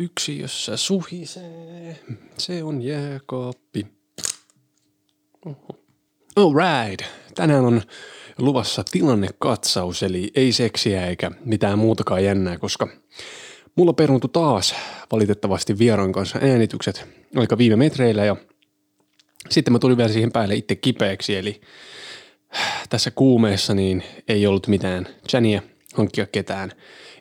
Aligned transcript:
Yksi, 0.00 0.38
jossa 0.38 0.76
suhisee, 0.76 1.98
se 2.38 2.62
on 2.62 2.82
jääkaappi. 2.82 3.86
Alright, 6.36 7.06
tänään 7.34 7.64
on 7.64 7.82
luvassa 8.38 8.84
tilannekatsaus, 8.90 10.02
eli 10.02 10.30
ei 10.34 10.52
seksiä 10.52 11.06
eikä 11.06 11.30
mitään 11.44 11.78
muutakaan 11.78 12.24
jännää, 12.24 12.58
koska 12.58 12.88
mulla 13.74 13.92
peruntui 13.92 14.30
taas 14.32 14.74
valitettavasti 15.12 15.78
vieraan 15.78 16.12
kanssa 16.12 16.38
äänitykset 16.42 17.06
aika 17.36 17.58
viime 17.58 17.76
metreillä 17.76 18.24
ja 18.24 18.36
sitten 19.50 19.72
mä 19.72 19.78
tulin 19.78 19.96
vielä 19.96 20.12
siihen 20.12 20.32
päälle 20.32 20.54
itse 20.54 20.76
kipeäksi, 20.76 21.36
eli 21.36 21.60
tässä 22.88 23.10
kuumeessa 23.10 23.74
niin 23.74 24.02
ei 24.28 24.46
ollut 24.46 24.66
mitään 24.66 25.06
chania 25.28 25.62
hankkia 25.94 26.26
ketään. 26.26 26.72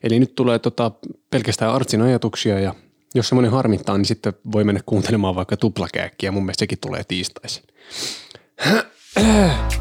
Eli 0.04 0.20
nyt 0.20 0.36
tulee 0.36 0.60
tota 0.60 0.92
pelkästään 1.30 1.74
Artsin 1.74 2.02
ajatuksia 2.02 2.60
ja 2.60 2.76
jos 3.16 3.30
semmoinen 3.30 3.52
harmittaa, 3.52 3.98
niin 3.98 4.06
sitten 4.06 4.34
voi 4.52 4.64
mennä 4.64 4.82
kuuntelemaan 4.86 5.36
vaikka 5.36 5.58
tuplakääkkiä. 5.58 6.32
Mun 6.32 6.44
mielestä 6.44 6.62
sekin 6.62 6.78
tulee 6.82 7.04
tiistaisin. 7.08 7.64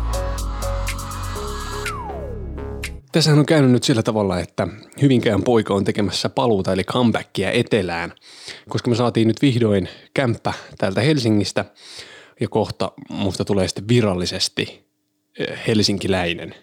Tässähän 3.13 3.39
on 3.39 3.47
käynyt 3.47 3.71
nyt 3.71 3.85
sillä 3.85 4.03
tavalla, 4.03 4.41
että 4.41 4.69
Hyvinkään 5.03 5.43
poika 5.43 5.75
on 5.75 5.85
tekemässä 5.85 6.29
paluuta 6.29 6.73
eli 6.73 6.85
comebackia 6.85 7.51
etelään, 7.51 8.13
koska 8.69 8.91
me 8.91 8.97
saatiin 8.97 9.29
nyt 9.29 9.43
vihdoin 9.43 9.89
kämppä 10.15 10.53
täältä 10.79 11.01
Helsingistä 11.01 11.65
ja 12.41 12.49
kohta 12.49 12.93
musta 13.11 13.45
tulee 13.45 13.69
sitten 13.69 13.89
virallisesti 13.89 14.87
eh, 15.39 15.61
helsinkiläinen 15.67 16.55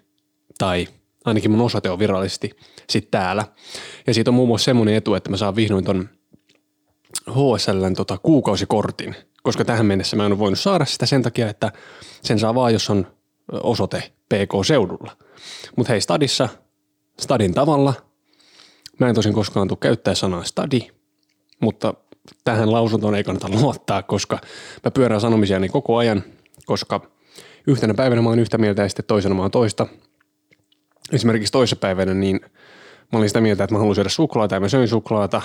tai 0.58 0.88
ainakin 1.26 1.52
mun 1.52 1.62
osoite 1.62 1.90
on 1.90 2.00
virallisesti 2.00 2.52
sitten 2.90 3.12
täällä. 3.12 3.46
Ja 4.08 4.14
siitä 4.14 4.30
on 4.30 4.36
muun 4.36 4.48
muassa 4.48 4.66
semmoinen 4.66 4.96
etu, 4.96 5.16
että 5.16 5.30
mä 5.30 5.38
saan 5.38 5.56
vihdoin 5.56 5.86
ton 5.86 6.10
HSLn 7.30 7.94
tota 7.98 8.18
kuukausikortin, 8.18 9.16
koska 9.44 9.66
tähän 9.66 9.86
mennessä 9.86 10.16
mä 10.16 10.26
en 10.26 10.32
ole 10.32 10.40
voinut 10.40 10.60
saada 10.60 10.86
sitä 10.86 11.06
sen 11.06 11.22
takia, 11.22 11.50
että 11.50 11.72
sen 12.24 12.40
saa 12.40 12.56
vaan, 12.56 12.74
jos 12.74 12.90
on 12.90 13.08
osoite 13.52 14.14
PK-seudulla. 14.34 15.18
Mutta 15.76 15.92
hei, 15.92 16.02
stadissa, 16.02 16.50
stadin 17.20 17.54
tavalla, 17.54 17.94
mä 19.00 19.10
en 19.10 19.16
tosin 19.16 19.34
koskaan 19.34 19.68
tule 19.68 19.78
käyttää 19.82 20.16
sanaa 20.16 20.44
stadi, 20.44 20.82
mutta 21.60 21.94
tähän 22.44 22.72
lausuntoon 22.72 23.16
ei 23.16 23.24
kannata 23.24 23.50
luottaa, 23.50 24.04
koska 24.04 24.40
mä 24.84 24.92
pyörän 24.92 25.22
sanomisiani 25.22 25.70
koko 25.70 25.98
ajan, 25.98 26.24
koska 26.66 27.12
yhtenä 27.68 27.94
päivänä 27.94 28.22
mä 28.22 28.30
oon 28.30 28.40
yhtä 28.40 28.58
mieltä 28.58 28.82
ja 28.82 28.90
sitten 28.90 29.06
toisena 29.06 29.36
mä 29.36 29.42
oon 29.42 29.52
toista– 29.52 29.88
esimerkiksi 31.14 31.52
toissapäivänä, 31.52 32.14
niin 32.14 32.40
mä 33.12 33.20
olin 33.20 33.30
sitä 33.30 33.42
mieltä, 33.42 33.64
että 33.64 33.74
mä 33.74 33.80
haluan 33.80 33.96
syödä 33.96 34.10
suklaata 34.10 34.56
ja 34.56 34.60
mä 34.60 34.70
söin 34.70 34.88
suklaata, 34.88 35.42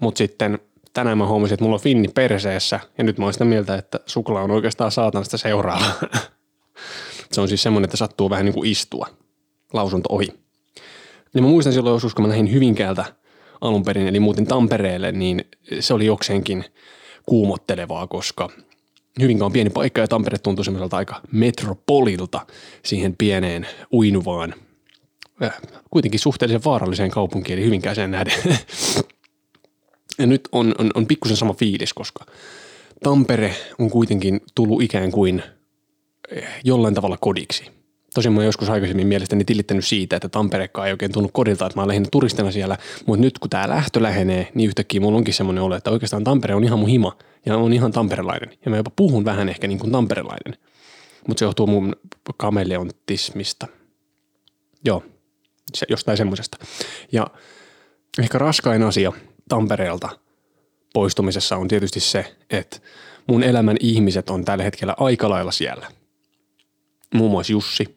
mutta 0.00 0.18
sitten 0.18 0.58
tänään 0.92 1.18
mä 1.18 1.26
huomasin, 1.26 1.54
että 1.54 1.64
mulla 1.64 1.76
on 1.76 1.80
finni 1.80 2.08
perseessä 2.08 2.80
ja 2.98 3.04
nyt 3.04 3.18
mä 3.18 3.24
oon 3.24 3.32
sitä 3.32 3.44
mieltä, 3.44 3.74
että 3.74 4.00
suklaa 4.06 4.42
on 4.42 4.50
oikeastaan 4.50 4.92
saatanasta 4.92 5.38
seuraava. 5.38 5.86
Se 7.32 7.40
on 7.40 7.48
siis 7.48 7.62
semmoinen, 7.62 7.84
että 7.84 7.96
sattuu 7.96 8.30
vähän 8.30 8.44
niin 8.44 8.54
kuin 8.54 8.70
istua. 8.70 9.06
Lausunto 9.72 10.08
ohi. 10.12 10.28
Ja 11.34 11.42
mä 11.42 11.48
muistan 11.48 11.72
silloin 11.72 11.94
joskus, 11.94 12.14
kun 12.14 12.24
mä 12.24 12.28
lähdin 12.28 12.52
Hyvinkäältä 12.52 13.04
alun 13.60 13.82
perin, 13.82 14.08
eli 14.08 14.20
muutin 14.20 14.46
Tampereelle, 14.46 15.12
niin 15.12 15.44
se 15.80 15.94
oli 15.94 16.06
jokseenkin 16.06 16.64
kuumottelevaa, 17.26 18.06
koska 18.06 18.48
Hyvinkään 19.20 19.46
on 19.46 19.52
pieni 19.52 19.70
paikka 19.70 20.00
ja 20.00 20.08
Tampere 20.08 20.38
tuntuu 20.38 20.64
semmoiselta 20.64 20.96
aika 20.96 21.20
metropolilta 21.32 22.46
siihen 22.84 23.14
pieneen 23.18 23.66
uinuvaan, 23.92 24.54
kuitenkin 25.90 26.20
suhteellisen 26.20 26.64
vaaralliseen 26.64 27.10
kaupunkiin, 27.10 27.58
eli 27.58 27.66
Hyvinkääseen 27.66 28.10
nähden. 28.10 28.58
ja 30.18 30.26
nyt 30.26 30.48
on, 30.52 30.74
on, 30.78 30.90
on 30.94 31.06
pikkusen 31.06 31.36
sama 31.36 31.54
fiilis, 31.54 31.94
koska 31.94 32.24
Tampere 33.02 33.54
on 33.78 33.90
kuitenkin 33.90 34.40
tullut 34.54 34.82
ikään 34.82 35.10
kuin 35.10 35.42
äh, 36.36 36.60
jollain 36.64 36.94
tavalla 36.94 37.16
kodiksi. 37.20 37.64
Tosin 38.14 38.32
mä 38.32 38.44
joskus 38.44 38.70
aikaisemmin 38.70 39.06
mielestäni 39.06 39.44
tilittänyt 39.44 39.84
siitä, 39.84 40.16
että 40.16 40.28
Tamperekaan 40.28 40.86
ei 40.86 40.92
oikein 40.92 41.12
tunnu 41.12 41.30
kodilta, 41.32 41.66
että 41.66 41.76
mä 41.78 41.82
oon 41.82 41.88
lähinnä 41.88 42.08
turistina 42.12 42.52
siellä, 42.52 42.78
mutta 43.06 43.20
nyt 43.20 43.38
kun 43.38 43.50
tää 43.50 43.68
lähtö 43.68 44.02
lähenee, 44.02 44.48
niin 44.54 44.68
yhtäkkiä 44.68 45.00
mulla 45.00 45.18
onkin 45.18 45.34
semmoinen 45.34 45.64
olo, 45.64 45.76
että 45.76 45.90
oikeastaan 45.90 46.24
Tampere 46.24 46.54
on 46.54 46.64
ihan 46.64 46.78
mun 46.78 46.88
hima– 46.88 47.16
ja 47.46 47.56
on 47.56 47.72
ihan 47.72 47.92
tamperelainen. 47.92 48.50
Ja 48.64 48.70
mä 48.70 48.76
jopa 48.76 48.90
puhun 48.96 49.24
vähän 49.24 49.48
ehkä 49.48 49.66
niin 49.66 49.78
kuin 49.78 49.92
tamperelainen. 49.92 50.56
Mutta 51.28 51.38
se 51.38 51.44
johtuu 51.44 51.66
mun 51.66 51.96
kameleontismista. 52.36 53.66
Joo, 54.84 55.02
se, 55.74 55.86
jostain 55.88 56.16
semmoisesta. 56.16 56.58
Ja 57.12 57.26
ehkä 58.18 58.38
raskain 58.38 58.82
asia 58.82 59.12
Tampereelta 59.48 60.08
poistumisessa 60.94 61.56
on 61.56 61.68
tietysti 61.68 62.00
se, 62.00 62.36
että 62.50 62.80
mun 63.26 63.42
elämän 63.42 63.76
ihmiset 63.80 64.30
on 64.30 64.44
tällä 64.44 64.64
hetkellä 64.64 64.94
aika 64.98 65.30
lailla 65.30 65.52
siellä. 65.52 65.88
Muun 67.14 67.30
muassa 67.30 67.52
Jussi, 67.52 67.96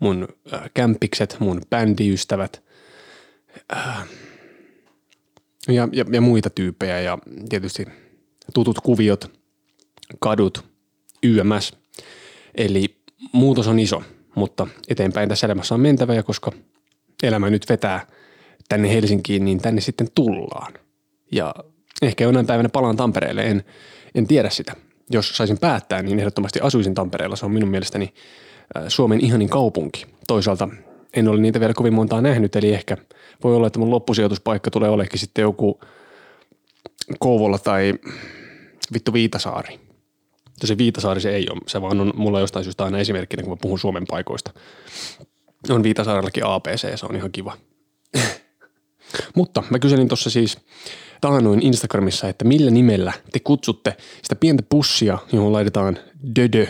mun 0.00 0.28
äh, 0.54 0.60
kämpikset, 0.74 1.36
mun 1.40 1.62
bändiystävät 1.70 2.62
äh, 3.76 4.08
ja, 5.68 5.88
ja, 5.92 6.04
ja 6.12 6.20
muita 6.20 6.50
tyyppejä 6.50 7.00
ja 7.00 7.18
tietysti 7.48 7.86
tutut 8.54 8.80
kuviot, 8.80 9.30
kadut, 10.18 10.64
YMS. 11.22 11.72
Eli 12.54 12.96
muutos 13.32 13.66
on 13.66 13.78
iso, 13.78 14.02
mutta 14.38 14.66
eteenpäin 14.88 15.28
tässä 15.28 15.46
elämässä 15.46 15.74
on 15.74 15.80
mentävä 15.80 16.14
ja 16.14 16.22
koska 16.22 16.52
elämä 17.22 17.50
nyt 17.50 17.68
vetää 17.68 18.06
tänne 18.68 18.90
Helsinkiin, 18.90 19.44
niin 19.44 19.60
tänne 19.60 19.80
sitten 19.80 20.08
tullaan. 20.14 20.72
Ja 21.32 21.54
ehkä 22.02 22.24
jonain 22.24 22.46
päivänä 22.46 22.68
palaan 22.68 22.96
Tampereelle, 22.96 23.42
en, 23.42 23.64
en 24.14 24.26
tiedä 24.26 24.50
sitä. 24.50 24.72
Jos 25.10 25.36
saisin 25.36 25.58
päättää, 25.58 26.02
niin 26.02 26.18
ehdottomasti 26.18 26.60
asuisin 26.62 26.94
Tampereella. 26.94 27.36
Se 27.36 27.44
on 27.46 27.52
minun 27.52 27.70
mielestäni 27.70 28.14
äh, 28.76 28.84
Suomen 28.88 29.24
ihanin 29.24 29.48
kaupunki. 29.48 30.06
Toisaalta 30.26 30.68
en 31.14 31.28
ole 31.28 31.40
niitä 31.40 31.60
vielä 31.60 31.74
kovin 31.74 31.94
montaa 31.94 32.20
nähnyt, 32.20 32.56
eli 32.56 32.72
ehkä 32.74 32.96
voi 33.44 33.56
olla, 33.56 33.66
että 33.66 33.78
mun 33.78 33.90
loppusijoituspaikka 33.90 34.70
tulee 34.70 34.90
olekin 34.90 35.18
sitten 35.18 35.42
joku 35.42 35.80
Kouvola 37.18 37.58
tai 37.58 37.94
vittu 38.92 39.12
Viitasaari. 39.12 39.87
Se 40.66 40.78
Viitasaari 40.78 41.20
se 41.20 41.30
ei 41.30 41.46
ole, 41.50 41.60
se 41.66 41.82
vaan 41.82 42.00
on 42.00 42.12
mulla 42.16 42.40
jostain 42.40 42.64
syystä 42.64 42.84
aina 42.84 42.98
esimerkkinä, 42.98 43.42
kun 43.42 43.52
mä 43.52 43.56
puhun 43.62 43.78
Suomen 43.78 44.04
paikoista. 44.08 44.50
On 45.70 45.82
Viitasaarellakin 45.82 46.44
APC, 46.46 46.98
se 46.98 47.06
on 47.06 47.16
ihan 47.16 47.32
kiva. 47.32 47.56
Mutta 49.36 49.62
mä 49.70 49.78
kyselin 49.78 50.08
tuossa 50.08 50.30
siis 50.30 50.58
taannoin 51.20 51.62
Instagramissa, 51.62 52.28
että 52.28 52.44
millä 52.44 52.70
nimellä 52.70 53.12
te 53.32 53.40
kutsutte 53.40 53.96
sitä 54.22 54.36
pientä 54.36 54.62
pussia, 54.68 55.18
johon 55.32 55.52
laitetaan 55.52 55.98
dödö, 56.36 56.66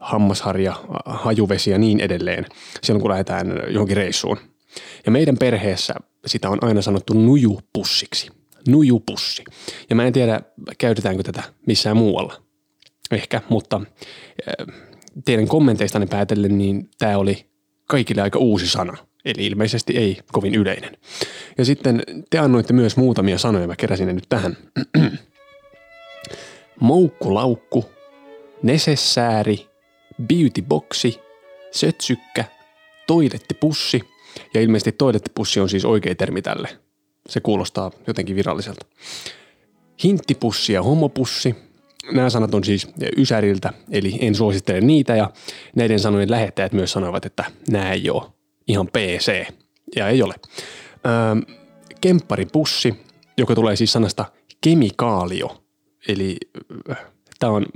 hammasharja, 0.00 0.74
hajuvesi 1.04 1.70
ja 1.70 1.78
niin 1.78 2.00
edelleen 2.00 2.46
silloin, 2.82 3.00
kun 3.00 3.10
lähdetään 3.10 3.62
johonkin 3.68 3.96
reissuun. 3.96 4.36
Ja 5.06 5.12
meidän 5.12 5.38
perheessä 5.38 5.94
sitä 6.26 6.50
on 6.50 6.58
aina 6.60 6.82
sanottu 6.82 7.14
nujupussiksi 7.14 8.30
nujupussi. 8.68 9.44
Ja 9.90 9.96
mä 9.96 10.06
en 10.06 10.12
tiedä, 10.12 10.40
käytetäänkö 10.78 11.22
tätä 11.22 11.42
missään 11.66 11.96
muualla. 11.96 12.42
Ehkä, 13.10 13.40
mutta 13.48 13.80
äh, 13.80 14.76
teidän 15.24 15.48
kommenteistanne 15.48 16.06
päätellen, 16.06 16.58
niin 16.58 16.90
tämä 16.98 17.18
oli 17.18 17.46
kaikille 17.86 18.22
aika 18.22 18.38
uusi 18.38 18.68
sana. 18.68 18.96
Eli 19.24 19.46
ilmeisesti 19.46 19.96
ei 19.96 20.18
kovin 20.32 20.54
yleinen. 20.54 20.96
Ja 21.58 21.64
sitten 21.64 22.02
te 22.30 22.38
annoitte 22.38 22.72
myös 22.72 22.96
muutamia 22.96 23.38
sanoja, 23.38 23.66
mä 23.66 23.76
keräsin 23.76 24.06
ne 24.06 24.12
nyt 24.12 24.28
tähän. 24.28 24.56
Moukkulaukku, 26.80 27.90
nesessääri, 28.62 29.66
beautyboksi, 30.26 31.18
sötsykkä, 31.70 32.44
toilettipussi. 33.06 34.02
Ja 34.54 34.60
ilmeisesti 34.60 34.92
toilettipussi 34.92 35.60
on 35.60 35.68
siis 35.68 35.84
oikea 35.84 36.14
termi 36.14 36.42
tälle– 36.42 36.68
se 37.28 37.40
kuulostaa 37.40 37.90
jotenkin 38.06 38.36
viralliselta. 38.36 38.86
Hinttipussi 40.04 40.72
ja 40.72 40.82
homopussi. 40.82 41.54
Nämä 42.12 42.30
sanat 42.30 42.54
on 42.54 42.64
siis 42.64 42.88
Ysäriltä, 43.16 43.72
eli 43.90 44.18
en 44.20 44.34
suosittele 44.34 44.80
niitä 44.80 45.16
ja 45.16 45.30
näiden 45.76 46.00
sanojen 46.00 46.30
lähettäjät 46.30 46.72
myös 46.72 46.92
sanoivat, 46.92 47.26
että 47.26 47.44
nämä 47.70 47.92
ei 47.92 48.10
ole 48.10 48.22
ihan 48.68 48.86
PC. 48.86 49.46
Ja 49.96 50.08
ei 50.08 50.22
ole. 50.22 50.34
Öö, 51.06 51.56
kempparipussi, 52.00 52.94
joka 53.38 53.54
tulee 53.54 53.76
siis 53.76 53.92
sanasta 53.92 54.24
kemikaalio. 54.60 55.64
Eli 56.08 56.36
tämä 57.38 57.52
on 57.52 57.66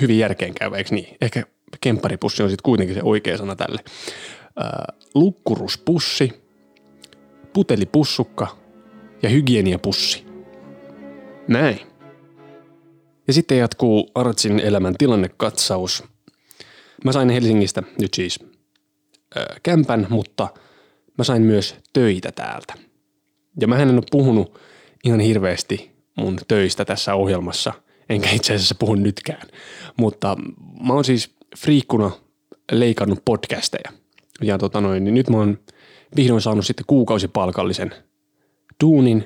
hyvin 0.00 0.18
järkeenkäyvä, 0.18 0.76
eikö 0.76 0.94
niin? 0.94 1.16
Ehkä 1.20 1.42
kempparipussi 1.80 2.42
on 2.42 2.50
sitten 2.50 2.64
kuitenkin 2.64 2.94
se 2.94 3.00
oikea 3.04 3.38
sana 3.38 3.56
tälle. 3.56 3.80
Öö, 4.60 4.66
lukkuruspussi, 5.14 6.32
putelipussukka 7.52 8.56
ja 9.22 9.28
hygieniapussi. 9.28 10.24
Näin. 11.48 11.80
Ja 13.28 13.34
sitten 13.34 13.58
jatkuu 13.58 14.10
Artsin 14.14 14.60
elämän 14.60 14.94
tilannekatsaus. 14.98 16.04
Mä 17.04 17.12
sain 17.12 17.30
Helsingistä 17.30 17.82
nyt 18.00 18.14
siis 18.14 18.40
ö, 19.36 19.46
kämpän, 19.62 20.06
mutta 20.10 20.48
mä 21.18 21.24
sain 21.24 21.42
myös 21.42 21.74
töitä 21.92 22.32
täältä. 22.32 22.74
Ja 23.60 23.66
mä 23.66 23.78
en 23.78 23.90
ole 23.90 24.02
puhunut 24.10 24.58
ihan 25.04 25.20
hirveästi 25.20 25.90
mun 26.16 26.38
töistä 26.48 26.84
tässä 26.84 27.14
ohjelmassa, 27.14 27.72
enkä 28.08 28.30
itse 28.30 28.54
asiassa 28.54 28.74
puhu 28.74 28.94
nytkään. 28.94 29.48
Mutta 29.96 30.36
mä 30.86 30.92
oon 30.92 31.04
siis 31.04 31.30
friikkuna 31.58 32.10
leikannut 32.72 33.24
podcasteja. 33.24 33.92
Ja 34.42 34.58
tota 34.58 34.80
noin, 34.80 35.04
niin 35.04 35.14
nyt 35.14 35.30
mä 35.30 35.36
oon 35.36 35.58
vihdoin 36.16 36.40
saanut 36.40 36.66
sitten 36.66 36.86
kuukausipalkallisen 36.86 37.94
duunin, 38.84 39.24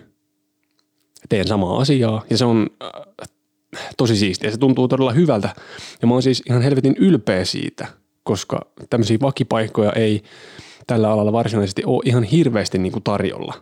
teen 1.29 1.49
samaa 1.49 1.81
asiaa 1.81 2.25
ja 2.31 2.37
se 2.37 2.45
on 2.45 2.71
äh, 2.83 3.29
tosi 3.97 4.17
siistiä. 4.17 4.51
Se 4.51 4.59
tuntuu 4.59 4.89
todella 4.89 5.13
hyvältä 5.13 5.55
ja 6.03 6.09
mä 6.09 6.15
oon 6.15 6.23
siis 6.23 6.43
ihan 6.47 6.63
helvetin 6.63 6.97
ylpeä 6.99 7.45
siitä, 7.45 7.87
koska 8.23 8.67
tämmöisiä 8.91 9.19
vakipaikkoja 9.23 9.93
ei 9.93 10.23
tällä 10.87 11.11
alalla 11.11 11.33
varsinaisesti 11.33 11.83
ole 11.87 12.03
ihan 12.05 12.25
hirveästi 12.25 12.79
niin 12.79 12.93
kuin 12.93 13.03
tarjolla. 13.03 13.55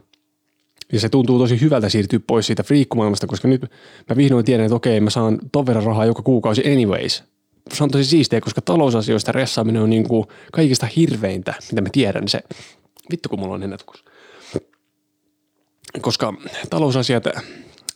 Ja 0.93 1.01
se 1.01 1.09
tuntuu 1.09 1.39
tosi 1.39 1.61
hyvältä 1.61 1.89
siirtyä 1.89 2.21
pois 2.27 2.47
siitä 2.47 2.63
friikkumaailmasta, 2.63 3.27
koska 3.27 3.49
nyt 3.49 3.63
mä 4.09 4.17
vihdoin 4.17 4.45
tiedän, 4.45 4.67
että 4.67 4.77
okei, 4.77 5.01
mä 5.01 5.11
saan 5.11 5.39
ton 5.53 5.67
verran 5.67 5.85
rahaa 5.85 6.05
joka 6.05 6.23
kuukausi 6.23 6.73
anyways. 6.73 7.25
Se 7.73 7.85
on 7.85 7.91
tosi 7.91 8.05
siistiä, 8.05 8.41
koska 8.41 8.61
talousasioista 8.61 9.33
ressaaminen 9.33 9.83
on 9.83 9.91
niin 9.91 10.09
kuin 10.09 10.27
kaikista 10.53 10.87
hirveintä, 10.97 11.55
mitä 11.71 11.81
mä 11.81 11.89
tiedän. 11.93 12.29
Se, 12.29 12.41
vittu 13.11 13.29
kun 13.29 13.41
mulla 13.41 13.55
on 13.55 13.63
ennätys. 13.63 14.05
Koska 16.01 16.35
talousasiat, 16.71 17.25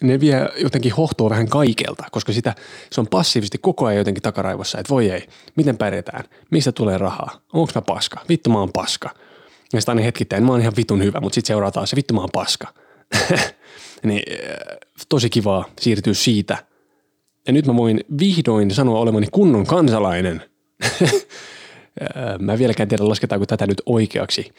ne 0.07 0.21
vie 0.21 0.49
jotenkin 0.57 0.93
hohtoa 0.93 1.31
vähän 1.31 1.49
kaikelta, 1.49 2.05
koska 2.13 2.33
sitä, 2.33 2.55
se 2.91 3.01
on 3.01 3.07
passiivisesti 3.07 3.59
koko 3.59 3.87
ajan 3.87 3.99
jotenkin 3.99 4.23
takaraivossa, 4.23 4.79
että 4.79 4.91
voi 4.91 5.11
ei, 5.11 5.29
miten 5.57 5.77
pärjätään, 5.77 6.25
mistä 6.51 6.73
tulee 6.73 6.99
rahaa, 6.99 7.41
onko 7.53 7.73
mä 7.75 7.83
paska, 7.83 8.21
vittu 8.29 8.51
mä 8.51 8.59
oon 8.59 8.73
paska. 8.73 9.11
Ja 9.73 9.81
sitten 9.81 9.93
aina 9.93 10.05
hetkittäin, 10.05 10.45
mä 10.45 10.53
oon 10.53 10.61
ihan 10.61 10.77
vitun 10.77 11.03
hyvä, 11.03 11.21
mutta 11.21 11.35
sitten 11.35 11.49
seuraa 11.49 11.71
taas 11.71 11.91
se 11.91 11.97
vittu 11.97 12.15
mä 12.15 12.21
oon 12.21 12.31
paska. 12.33 12.75
niin 14.03 14.23
tosi 15.09 15.31
kivaa 15.31 15.65
siirtyä 15.81 16.15
siitä. 16.15 16.59
Ja 17.47 17.53
nyt 17.53 17.67
mä 17.67 17.77
voin 17.77 18.01
vihdoin 18.19 18.71
sanoa 18.71 18.99
olevani 18.99 19.27
kunnon 19.33 19.67
kansalainen. 19.67 20.43
mä 22.39 22.53
en 22.53 22.59
vieläkään 22.59 22.89
tiedä, 22.89 23.09
lasketaanko 23.09 23.47
tätä 23.47 23.67
nyt 23.67 23.83
oikeaksi 23.87 24.53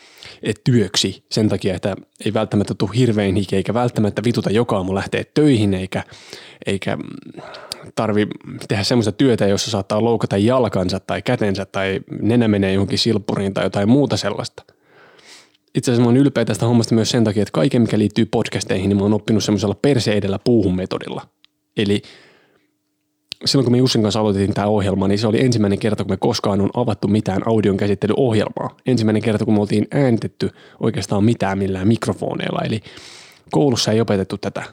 työksi 0.64 1.26
sen 1.32 1.50
takia, 1.50 1.76
että 1.76 1.96
ei 2.26 2.34
välttämättä 2.34 2.74
tule 2.78 2.92
hirveän 2.96 3.36
hiki, 3.36 3.56
eikä 3.56 3.74
välttämättä 3.74 4.22
vituta 4.26 4.52
joka 4.52 4.78
aamu 4.78 4.96
lähteä 4.96 5.24
töihin, 5.34 5.74
eikä, 5.74 6.04
eikä 6.66 6.98
tarvi 7.96 8.28
tehdä 8.68 8.84
semmoista 8.84 9.12
työtä, 9.12 9.48
jossa 9.48 9.72
saattaa 9.72 10.04
loukata 10.04 10.38
jalkansa 10.38 11.00
tai 11.00 11.22
kätensä 11.22 11.66
tai 11.66 12.00
nenä 12.22 12.48
menee 12.48 12.74
johonkin 12.74 13.00
silppuriin 13.00 13.54
tai 13.54 13.64
jotain 13.66 13.90
muuta 13.90 14.18
sellaista. 14.18 14.64
Itse 15.76 15.92
asiassa 15.92 16.02
mä 16.02 16.08
oon 16.08 16.18
ylpeä 16.18 16.46
tästä 16.46 16.66
hommasta 16.66 16.96
myös 16.96 17.10
sen 17.10 17.24
takia, 17.24 17.42
että 17.42 17.52
kaiken 17.52 17.82
mikä 17.82 18.00
liittyy 18.00 18.26
podcasteihin, 18.26 18.90
niin 18.90 18.98
mä 18.98 19.04
oon 19.04 19.14
oppinut 19.14 19.44
semmoisella 19.44 19.76
perse 19.82 20.14
edellä 20.14 20.40
puuhun 20.40 20.76
metodilla. 20.76 21.22
Eli 21.78 22.02
silloin 23.46 23.66
kun 23.66 23.72
me 23.72 23.78
Jussin 23.78 24.02
kanssa 24.02 24.20
aloitettiin 24.20 24.54
tämä 24.54 24.68
ohjelma, 24.68 25.08
niin 25.08 25.20
se 25.20 25.28
oli 25.28 25.42
ensimmäinen 25.42 25.80
kerta, 25.80 26.04
kun 26.04 26.12
me 26.12 26.18
koskaan 26.18 26.62
on 26.62 26.70
avattu 26.74 27.08
mitään 27.08 27.48
audion 27.48 27.78
käsittelyohjelmaa. 27.78 28.78
Ensimmäinen 28.86 29.22
kerta, 29.22 29.46
kun 29.46 29.54
me 29.54 29.60
oltiin 29.60 29.88
äänitetty 29.92 30.50
oikeastaan 30.80 31.24
mitään 31.24 31.58
millään 31.58 31.88
mikrofoneilla. 31.88 32.62
Eli 32.66 32.82
koulussa 33.52 33.92
ei 33.92 34.02
opetettu 34.02 34.38
tätä. 34.38 34.64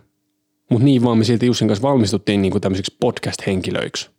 Mutta 0.70 0.84
niin 0.84 1.04
vaan 1.04 1.18
me 1.18 1.24
silti 1.24 1.46
Jussin 1.46 1.68
kanssa 1.68 1.88
valmistuttiin 1.88 2.42
niin 2.42 2.52
kuin 2.52 2.62
tämmöisiksi 2.62 2.96
podcast-henkilöiksi. 3.00 4.10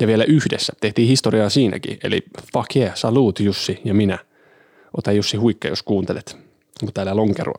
Ja 0.00 0.06
vielä 0.06 0.24
yhdessä. 0.24 0.72
Tehtiin 0.80 1.08
historiaa 1.08 1.50
siinäkin. 1.50 1.98
Eli 2.04 2.22
fuck 2.52 2.76
yeah, 2.76 2.96
salut 2.96 3.40
Jussi 3.40 3.80
ja 3.84 3.94
minä. 3.94 4.18
Ota 4.96 5.12
Jussi 5.12 5.36
huikka, 5.36 5.68
jos 5.68 5.82
kuuntelet. 5.82 6.36
Onko 6.82 6.92
täällä 6.92 7.16
lonkeroa, 7.16 7.58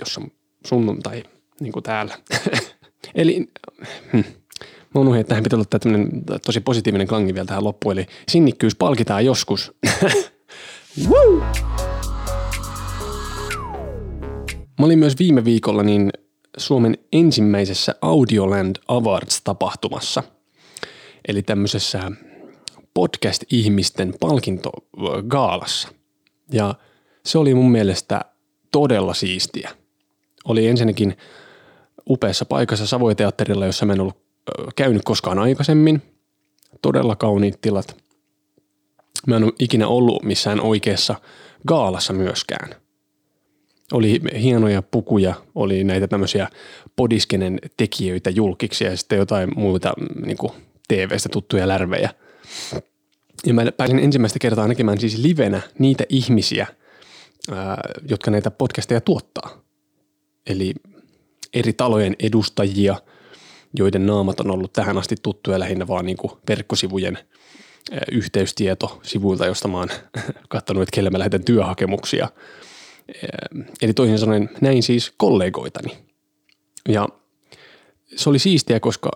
jos 0.00 0.18
on 0.18 0.30
sunnuntai, 0.66 1.22
niin 1.60 1.72
kuin 1.72 1.82
täällä. 1.82 2.18
Eli 3.14 3.48
hm, 4.12 4.20
Mä 4.94 5.00
unohdin, 5.00 5.20
että 5.20 5.28
tähän 5.28 5.42
pitää 5.42 5.56
olla 5.56 5.78
tämmöinen 5.80 6.22
tosi 6.46 6.60
positiivinen 6.60 7.06
klangi 7.06 7.34
vielä 7.34 7.46
tähän 7.46 7.64
loppuun, 7.64 7.92
eli 7.92 8.06
sinnikkyys 8.28 8.76
palkitaan 8.76 9.24
joskus. 9.24 9.72
Mä 14.78 14.86
olin 14.86 14.98
myös 14.98 15.18
viime 15.18 15.44
viikolla 15.44 15.82
niin 15.82 16.10
Suomen 16.56 16.98
ensimmäisessä 17.12 17.94
Audioland 18.02 18.76
Awards-tapahtumassa, 18.88 20.22
eli 21.28 21.42
tämmöisessä 21.42 22.12
podcast-ihmisten 22.94 24.14
palkintogaalassa. 24.20 25.88
Ja 26.52 26.74
se 27.24 27.38
oli 27.38 27.54
mun 27.54 27.70
mielestä 27.70 28.20
todella 28.72 29.14
siistiä. 29.14 29.70
Oli 30.44 30.66
ensinnäkin 30.66 31.16
upeassa 32.10 32.44
paikassa 32.44 32.86
Savoiteatterilla, 32.86 33.66
jossa 33.66 33.86
mä 33.86 33.92
en 33.92 34.00
ollut 34.00 34.29
käynyt 34.76 35.02
koskaan 35.04 35.38
aikaisemmin. 35.38 36.02
Todella 36.82 37.16
kauniit 37.16 37.60
tilat. 37.60 37.96
Mä 39.26 39.36
en 39.36 39.44
ole 39.44 39.52
ikinä 39.58 39.88
ollut 39.88 40.22
missään 40.22 40.60
oikeassa 40.60 41.14
gaalassa 41.66 42.12
myöskään. 42.12 42.74
Oli 43.92 44.20
hienoja 44.40 44.82
pukuja, 44.82 45.34
oli 45.54 45.84
näitä 45.84 46.08
tämmöisiä 46.08 46.48
podiskenen 46.96 47.58
tekijöitä 47.76 48.30
julkiksi 48.30 48.84
ja 48.84 48.96
sitten 48.96 49.18
jotain 49.18 49.50
muita 49.56 49.92
niin 50.26 50.36
TV-stä 50.88 51.28
tuttuja 51.28 51.68
lärvejä. 51.68 52.10
Ja 53.46 53.54
mä 53.54 53.72
pääsin 53.72 53.98
ensimmäistä 53.98 54.38
kertaa 54.38 54.68
näkemään 54.68 55.00
siis 55.00 55.18
livenä 55.18 55.60
niitä 55.78 56.04
ihmisiä, 56.08 56.66
jotka 58.08 58.30
näitä 58.30 58.50
podcasteja 58.50 59.00
tuottaa. 59.00 59.62
Eli 60.46 60.74
eri 61.54 61.72
talojen 61.72 62.16
edustajia– 62.18 62.96
joiden 63.78 64.06
naamat 64.06 64.40
on 64.40 64.50
ollut 64.50 64.72
tähän 64.72 64.98
asti 64.98 65.16
tuttuja 65.22 65.58
lähinnä 65.58 65.88
vaan 65.88 66.06
niin 66.06 66.16
kuin 66.16 66.32
verkkosivujen 66.48 67.18
yhteystieto 68.12 69.00
sivuilta, 69.02 69.46
josta 69.46 69.68
mä 69.68 69.78
oon 69.78 69.88
katsonut, 70.48 70.82
että 70.82 70.94
kelle 70.94 71.10
mä 71.10 71.18
lähetän 71.18 71.44
työhakemuksia. 71.44 72.28
Eli 73.82 73.92
toisin 73.92 74.18
sanoen 74.18 74.50
näin 74.60 74.82
siis 74.82 75.12
kollegoitani. 75.16 75.98
Ja 76.88 77.08
se 78.16 78.30
oli 78.30 78.38
siistiä, 78.38 78.80
koska 78.80 79.10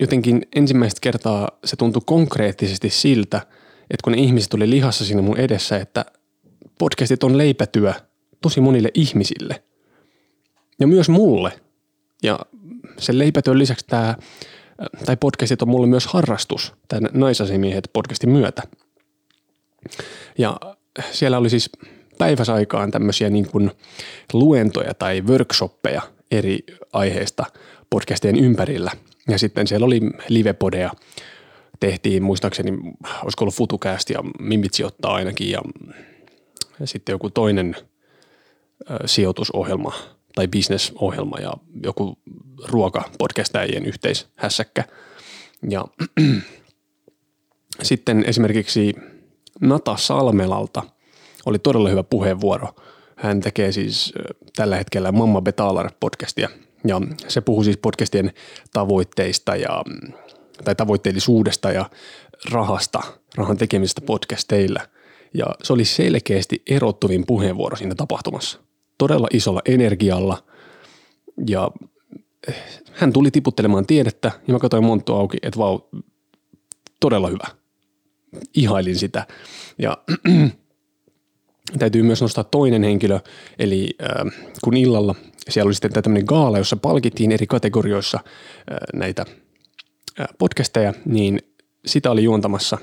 jotenkin 0.00 0.48
ensimmäistä 0.56 1.00
kertaa 1.00 1.48
se 1.64 1.76
tuntui 1.76 2.02
konkreettisesti 2.06 2.90
siltä, 2.90 3.36
että 3.90 4.04
kun 4.04 4.12
ne 4.12 4.18
ihmiset 4.18 4.50
tuli 4.50 4.70
lihassa 4.70 5.04
sinne 5.04 5.22
mun 5.22 5.38
edessä, 5.38 5.76
että 5.76 6.04
podcastit 6.78 7.24
on 7.24 7.38
leipätyö 7.38 7.92
tosi 8.42 8.60
monille 8.60 8.90
ihmisille. 8.94 9.62
Ja 10.80 10.86
myös 10.86 11.08
mulle. 11.08 11.60
Ja 12.22 12.38
sen 12.98 13.18
leipätyön 13.18 13.58
lisäksi 13.58 13.86
tämä, 13.88 14.16
tai 15.06 15.16
podcastit 15.16 15.62
on 15.62 15.68
mulle 15.68 15.86
myös 15.86 16.06
harrastus, 16.06 16.74
tämän 16.88 17.10
naisasimiehet 17.12 17.90
podcastin 17.92 18.30
myötä. 18.30 18.62
Ja 20.38 20.56
siellä 21.10 21.38
oli 21.38 21.50
siis 21.50 21.70
päiväsaikaan 22.18 22.90
tämmöisiä 22.90 23.30
niin 23.30 23.48
kuin 23.48 23.70
luentoja 24.32 24.94
tai 24.94 25.20
workshoppeja 25.20 26.02
eri 26.30 26.58
aiheista 26.92 27.44
podcastien 27.90 28.36
ympärillä. 28.36 28.90
Ja 29.28 29.38
sitten 29.38 29.66
siellä 29.66 29.86
oli 29.86 30.00
livepodeja, 30.28 30.90
tehtiin 31.80 32.22
muistaakseni, 32.22 32.72
olisiko 33.22 33.44
ollut 33.44 33.54
FutuCast 33.54 34.10
ja 34.10 34.18
Mimitsi 34.40 34.84
ottaa 34.84 35.14
ainakin 35.14 35.50
ja, 35.50 35.62
ja 36.80 36.86
sitten 36.86 37.12
joku 37.12 37.30
toinen 37.30 37.76
ö, 38.90 38.96
sijoitusohjelma 39.06 39.92
tai 40.36 40.48
bisnesohjelma 40.48 41.38
ja 41.38 41.52
joku 41.82 42.18
ruokapodcastajien 42.68 43.86
yhteishässäkkä. 43.86 44.84
Ja 45.70 45.84
sitten 47.82 48.24
esimerkiksi 48.26 48.94
Nata 49.60 49.96
Salmelalta 49.96 50.82
oli 51.46 51.58
todella 51.58 51.88
hyvä 51.88 52.02
puheenvuoro. 52.02 52.68
Hän 53.16 53.40
tekee 53.40 53.72
siis 53.72 54.12
tällä 54.56 54.76
hetkellä 54.76 55.12
Mamma 55.12 55.40
Betalar 55.40 55.90
podcastia 56.00 56.48
ja 56.86 57.00
se 57.28 57.40
puhuu 57.40 57.64
siis 57.64 57.76
podcastien 57.76 58.32
tavoitteista 58.72 59.56
ja, 59.56 59.82
tai 60.64 60.74
tavoitteellisuudesta 60.74 61.70
ja 61.72 61.90
rahasta, 62.50 63.00
rahan 63.34 63.56
tekemisestä 63.56 64.00
podcasteilla. 64.00 64.80
Ja 65.34 65.46
se 65.62 65.72
oli 65.72 65.84
selkeästi 65.84 66.62
erottuvin 66.66 67.26
puheenvuoro 67.26 67.76
siinä 67.76 67.94
tapahtumassa 67.94 68.65
todella 68.98 69.28
isolla 69.32 69.60
energialla 69.64 70.42
ja 71.46 71.70
hän 72.92 73.12
tuli 73.12 73.30
tiputtelemaan 73.30 73.86
tiedettä 73.86 74.30
ja 74.46 74.52
mä 74.52 74.58
katsoin 74.58 74.84
monttu 74.84 75.14
auki, 75.14 75.36
että 75.42 75.58
vau, 75.58 75.80
todella 77.00 77.28
hyvä. 77.28 77.46
Ihailin 78.54 78.96
sitä. 78.96 79.26
Ja 79.78 79.98
täytyy 81.78 82.02
myös 82.02 82.22
nostaa 82.22 82.44
toinen 82.44 82.82
henkilö, 82.82 83.20
eli 83.58 83.90
äh, 84.02 84.32
kun 84.64 84.76
illalla 84.76 85.14
siellä 85.48 85.68
oli 85.68 85.74
sitten 85.74 85.92
tämmöinen 85.92 86.26
gaala, 86.26 86.58
jossa 86.58 86.76
palkittiin 86.76 87.32
eri 87.32 87.46
kategorioissa 87.46 88.18
äh, 88.24 88.76
näitä 88.94 89.24
äh, 90.20 90.26
podcasteja, 90.38 90.94
niin 91.04 91.40
sitä 91.86 92.10
oli 92.10 92.24
juontamassa 92.24 92.78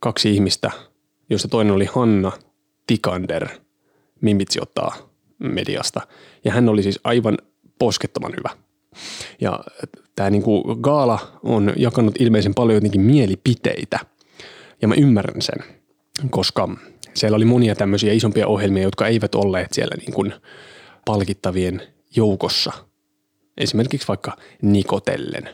kaksi 0.00 0.34
ihmistä, 0.34 0.70
joista 1.30 1.48
toinen 1.48 1.74
oli 1.74 1.84
Hanna 1.84 2.32
Tikander, 2.86 3.48
Mimitsi 4.20 4.58
ottaa 4.62 5.07
mediasta. 5.38 6.00
Ja 6.44 6.52
hän 6.52 6.68
oli 6.68 6.82
siis 6.82 7.00
aivan 7.04 7.38
poskettoman 7.78 8.32
hyvä. 8.36 8.50
Ja 9.40 9.64
tämä 10.16 10.30
niinku 10.30 10.76
gaala 10.80 11.38
on 11.42 11.72
jakanut 11.76 12.20
ilmeisen 12.20 12.54
paljon 12.54 12.76
jotenkin 12.76 13.00
mielipiteitä. 13.00 13.98
Ja 14.82 14.88
mä 14.88 14.94
ymmärrän 14.94 15.42
sen, 15.42 15.64
koska 16.30 16.68
siellä 17.14 17.36
oli 17.36 17.44
monia 17.44 17.74
tämmöisiä 17.74 18.12
isompia 18.12 18.46
ohjelmia, 18.46 18.82
jotka 18.82 19.06
eivät 19.06 19.34
olleet 19.34 19.72
siellä 19.72 19.96
niin 19.96 20.12
kuin 20.12 20.32
palkittavien 21.04 21.82
joukossa. 22.16 22.72
Esimerkiksi 23.58 24.08
vaikka 24.08 24.36
Nikotellen. 24.62 25.48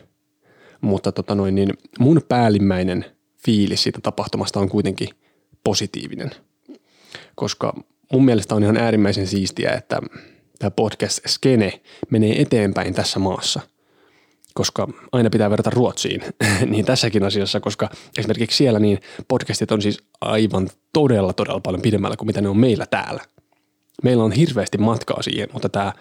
Mutta 0.81 1.11
tota 1.11 1.35
noin, 1.35 1.55
niin 1.55 1.69
mun 1.99 2.21
päällimmäinen 2.27 3.05
fiilis 3.45 3.83
siitä 3.83 3.99
tapahtumasta 4.01 4.59
on 4.59 4.69
kuitenkin 4.69 5.09
positiivinen. 5.63 6.31
Koska 7.35 7.73
mun 8.11 8.25
mielestä 8.25 8.55
on 8.55 8.63
ihan 8.63 8.77
äärimmäisen 8.77 9.27
siistiä, 9.27 9.71
että 9.71 10.01
tämä 10.59 10.71
podcast-skene 10.71 11.81
menee 12.09 12.41
eteenpäin 12.41 12.93
tässä 12.93 13.19
maassa– 13.19 13.61
koska 14.55 14.87
aina 15.11 15.29
pitää 15.29 15.49
verrata 15.49 15.69
Ruotsiin, 15.69 16.21
niin 16.71 16.85
tässäkin 16.85 17.23
asiassa, 17.23 17.59
koska 17.59 17.89
esimerkiksi 18.17 18.57
siellä 18.57 18.79
niin 18.79 18.99
podcastit 19.27 19.71
on 19.71 19.81
siis 19.81 20.03
aivan 20.21 20.69
todella, 20.93 21.33
todella 21.33 21.59
paljon 21.59 21.81
pidemmällä 21.81 22.17
kuin 22.17 22.27
mitä 22.27 22.41
ne 22.41 22.49
on 22.49 22.57
meillä 22.57 22.85
täällä. 22.85 23.21
Meillä 24.03 24.23
on 24.23 24.31
hirveästi 24.31 24.77
matkaa 24.77 25.21
siihen, 25.21 25.47
mutta 25.53 25.69
tämä 25.69 25.93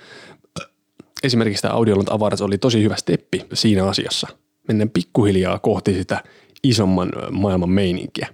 esimerkiksi 1.23 1.63
tämä 1.63 1.75
Audiolont 1.75 2.09
avaras 2.09 2.43
oli 2.43 2.59
tosi 2.59 2.83
hyvä 2.83 2.97
steppi 2.97 3.45
siinä 3.53 3.87
asiassa. 3.87 4.29
Mennään 4.69 4.91
pikkuhiljaa 4.91 5.59
kohti 5.59 5.95
sitä 5.95 6.25
isomman 6.63 7.13
maailman 7.31 7.71
meininkiä. 7.71 8.29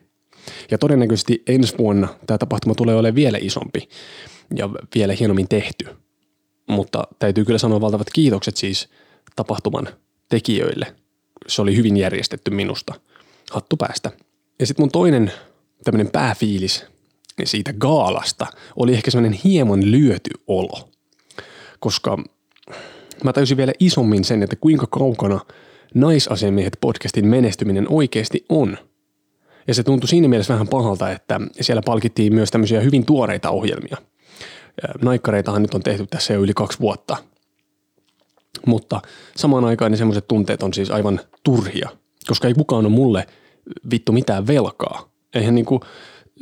Ja 0.70 0.78
todennäköisesti 0.78 1.42
ensi 1.47 1.78
vuonna 1.78 2.09
tämä 2.26 2.38
tapahtuma 2.38 2.75
tulee 2.75 2.94
olemaan 2.94 3.14
vielä 3.14 3.38
isompi 3.40 3.88
ja 4.56 4.70
vielä 4.94 5.12
hienommin 5.20 5.49
tehty. 5.49 5.87
Mutta 6.68 7.04
täytyy 7.18 7.44
kyllä 7.44 7.59
sanoa 7.59 7.80
valtavat 7.80 8.11
kiitokset 8.12 8.56
siis 8.56 8.88
tapahtuman 9.37 9.88
tekijöille. 10.28 10.94
Se 11.47 11.62
oli 11.62 11.76
hyvin 11.76 11.97
järjestetty 11.97 12.50
minusta. 12.50 12.94
Hattu 13.50 13.76
päästä. 13.76 14.11
Ja 14.59 14.66
sitten 14.66 14.82
mun 14.82 14.90
toinen 14.90 15.32
tämmöinen 15.85 16.11
pääfiilis 16.11 16.85
siitä 17.44 17.73
gaalasta 17.73 18.47
oli 18.76 18.94
ehkä 18.94 19.11
semmoinen 19.11 19.40
hieman 19.44 19.90
lyöty 19.90 20.30
olo. 20.47 20.88
Koska 21.80 22.18
mä 23.25 23.32
täysin 23.32 23.56
vielä 23.56 23.73
isommin 23.78 24.25
sen, 24.25 24.42
että 24.42 24.56
kuinka 24.56 24.87
kaukana 24.87 25.40
naisasiamiehet 25.94 26.78
podcastin 26.80 27.26
menestyminen 27.26 27.87
oikeasti 27.88 28.44
on. 28.49 28.78
Ja 29.69 29.75
se 29.75 29.83
tuntui 29.83 30.09
siinä 30.09 30.29
mielessä 30.29 30.52
vähän 30.52 30.69
pahalta, 30.69 31.11
että 31.11 31.40
siellä 31.61 31.83
palkittiin 31.85 32.35
myös 32.35 32.50
tämmöisiä 32.50 32.81
hyvin 32.81 33.07
tuoreita 33.07 33.50
ohjelmia. 33.50 33.97
Naikkareitahan 35.02 35.62
nyt 35.62 35.75
on 35.75 35.83
tehty 35.83 36.07
tässä 36.07 36.35
jo 36.35 36.40
yli 36.40 36.55
kaksi 36.55 36.81
vuotta– 36.81 37.17
mutta 38.67 39.00
samaan 39.37 39.64
aikaan 39.64 39.90
niin 39.90 39.99
semmoiset 39.99 40.29
tunteet 40.29 40.62
on 40.62 40.75
siis 40.75 40.90
aivan 40.90 41.21
turhia, 41.45 41.88
koska 42.26 42.49
ei 42.49 42.55
kukaan 42.55 42.87
ole 42.87 42.93
mulle 42.93 43.26
vittu 43.90 44.12
mitään 44.12 44.47
velkaa. 44.47 45.11
Eihän 45.35 45.55
niinku 45.55 45.81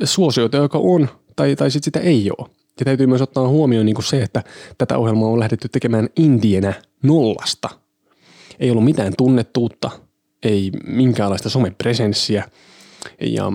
suosioita, 0.03 0.57
joka 0.57 0.77
on, 0.77 1.07
tai, 1.35 1.55
tai 1.55 1.71
sitten 1.71 1.85
sitä 1.85 2.09
ei 2.09 2.29
ole. 2.37 2.49
Ja 2.79 2.85
täytyy 2.85 3.07
myös 3.07 3.21
ottaa 3.21 3.47
huomioon 3.47 3.85
niinku 3.85 4.01
se, 4.01 4.21
että 4.21 4.43
tätä 4.77 4.97
ohjelmaa 4.97 5.29
on 5.29 5.39
lähdetty 5.39 5.69
tekemään 5.69 6.09
indienä 6.15 6.73
nollasta. 7.03 7.69
Ei 8.59 8.71
ollut 8.71 8.85
mitään 8.85 9.13
tunnettuutta, 9.17 9.91
ei 10.43 10.71
minkäänlaista 10.87 11.49
somepresenssiä 11.49 12.49
ja 13.21 13.51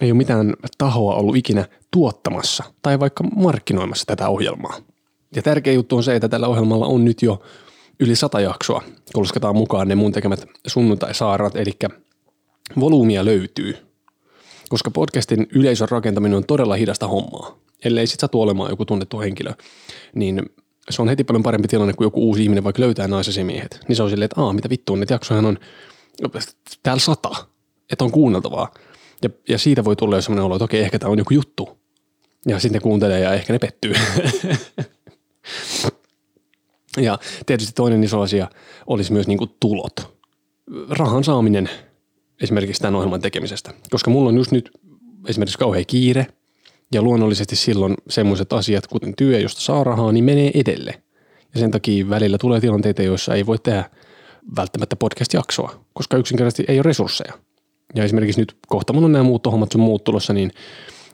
ei 0.00 0.10
ole 0.10 0.18
mitään 0.18 0.54
tahoa 0.78 1.14
ollut 1.14 1.36
ikinä 1.36 1.68
tuottamassa 1.90 2.64
tai 2.82 3.00
vaikka 3.00 3.24
markkinoimassa 3.24 4.06
tätä 4.06 4.28
ohjelmaa. 4.28 4.76
Ja 5.36 5.42
tärkeä 5.42 5.72
juttu 5.72 5.96
on 5.96 6.02
se, 6.02 6.14
että 6.14 6.28
tällä 6.28 6.48
ohjelmalla 6.48 6.86
on 6.86 7.04
nyt 7.04 7.22
jo 7.22 7.42
yli 8.00 8.16
sata 8.16 8.40
jaksoa, 8.40 8.82
kun 9.14 9.26
mukaan 9.54 9.88
ne 9.88 9.94
mun 9.94 10.12
tekemät 10.12 10.44
sunnuntai-saarat, 10.66 11.56
eli 11.56 11.72
volyymia 12.80 13.24
löytyy. 13.24 13.76
Koska 14.68 14.90
podcastin 14.90 15.46
yleisön 15.54 15.88
rakentaminen 15.88 16.36
on 16.36 16.44
todella 16.44 16.74
hidasta 16.74 17.08
hommaa. 17.08 17.58
Ellei 17.84 18.06
sit 18.06 18.20
satu 18.20 18.42
olemaan 18.42 18.70
joku 18.70 18.84
tunnettu 18.84 19.20
henkilö, 19.20 19.52
niin 20.14 20.42
se 20.90 21.02
on 21.02 21.08
heti 21.08 21.24
paljon 21.24 21.42
parempi 21.42 21.68
tilanne, 21.68 21.94
kuin 21.94 22.06
joku 22.06 22.20
uusi 22.20 22.42
ihminen 22.42 22.64
vaikka 22.64 22.82
löytää 22.82 23.08
naisasimiehet. 23.08 23.80
Niin 23.88 23.96
se 23.96 24.02
on 24.02 24.10
silleen, 24.10 24.24
että 24.24 24.40
aah, 24.40 24.54
mitä 24.54 24.70
vittua, 24.70 24.96
että 25.02 25.14
jaksohan 25.14 25.46
on 25.46 25.58
täällä 26.82 27.00
sata, 27.00 27.30
että 27.92 28.04
on 28.04 28.10
kuunneltavaa. 28.10 28.74
Ja, 29.22 29.30
ja 29.48 29.58
siitä 29.58 29.84
voi 29.84 29.96
tulla 29.96 30.16
jo 30.16 30.22
sellainen 30.22 30.44
olo, 30.44 30.54
että 30.54 30.64
okei, 30.64 30.80
ehkä 30.80 30.98
tämä 30.98 31.12
on 31.12 31.18
joku 31.18 31.34
juttu. 31.34 31.78
Ja 32.46 32.58
sitten 32.58 32.80
ne 32.80 32.80
kuuntelee 32.80 33.20
ja 33.20 33.34
ehkä 33.34 33.52
ne 33.52 33.58
pettyy. 33.58 33.94
Ja 36.96 37.18
tietysti 37.46 37.72
toinen 37.72 38.04
iso 38.04 38.20
asia 38.20 38.50
olisi 38.86 39.12
myös 39.12 39.26
niin 39.26 39.38
tulot. 39.60 40.16
Rahan 40.88 41.24
saaminen 41.24 41.70
esimerkiksi 42.42 42.82
tämän 42.82 42.94
ohjelman 42.94 43.20
tekemisestä. 43.20 43.70
Koska 43.90 44.10
mulla 44.10 44.28
on 44.28 44.36
just 44.36 44.52
nyt 44.52 44.70
esimerkiksi 45.28 45.58
kauhean 45.58 45.84
kiire 45.86 46.26
ja 46.92 47.02
luonnollisesti 47.02 47.56
silloin 47.56 47.94
semmoiset 48.08 48.52
asiat, 48.52 48.86
kuten 48.86 49.16
työ, 49.16 49.38
josta 49.38 49.60
saa 49.60 49.84
rahaa, 49.84 50.12
niin 50.12 50.24
menee 50.24 50.50
edelle. 50.54 51.02
Ja 51.54 51.60
sen 51.60 51.70
takia 51.70 52.08
välillä 52.08 52.38
tulee 52.38 52.60
tilanteita, 52.60 53.02
joissa 53.02 53.34
ei 53.34 53.46
voi 53.46 53.58
tehdä 53.58 53.90
välttämättä 54.56 54.96
podcast-jaksoa, 54.96 55.84
koska 55.92 56.16
yksinkertaisesti 56.16 56.64
ei 56.68 56.76
ole 56.78 56.82
resursseja. 56.82 57.32
Ja 57.94 58.04
esimerkiksi 58.04 58.40
nyt 58.40 58.56
kohta 58.68 58.92
mulla 58.92 59.06
on 59.06 59.12
nämä 59.12 59.22
muuttohommat 59.22 59.72
sun 59.72 59.80
muut 59.80 60.04
tulossa, 60.04 60.32
niin 60.32 60.50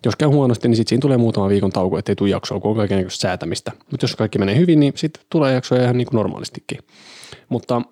jos 0.05 0.17
käy 0.17 0.29
huonosti, 0.29 0.69
niin 0.69 0.77
sitten 0.77 0.89
siinä 0.89 1.01
tulee 1.01 1.17
muutama 1.17 1.49
viikon 1.49 1.73
tauko, 1.73 1.99
ettei 1.99 2.17
tule 2.17 2.31
jaksoa, 2.31 2.61
kun 2.61 2.71
on 2.71 2.77
kaikenlaista 2.77 3.21
säätämistä. 3.21 3.73
Mutta 3.91 4.05
jos 4.05 4.17
kaikki 4.17 4.39
menee 4.39 4.57
hyvin, 4.57 4.81
niin 4.81 4.93
sitten 4.97 5.23
tulee 5.31 5.55
jaksoja 5.55 5.83
ihan 5.83 5.99
niin 5.99 6.07
kuin 6.07 6.17
normaalistikin. 6.17 6.79
Mutta 7.49 7.83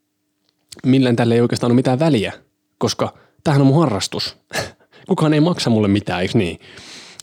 millään 0.86 1.16
tälle 1.16 1.34
ei 1.34 1.40
oikeastaan 1.40 1.72
ole 1.72 1.76
mitään 1.76 1.98
väliä, 1.98 2.32
koska 2.78 3.14
tämähän 3.44 3.60
on 3.60 3.66
mun 3.66 3.80
harrastus. 3.80 4.36
kukaan 5.08 5.34
ei 5.34 5.40
maksa 5.40 5.70
mulle 5.70 5.88
mitään, 5.88 6.22
eikö 6.22 6.38
niin? 6.38 6.58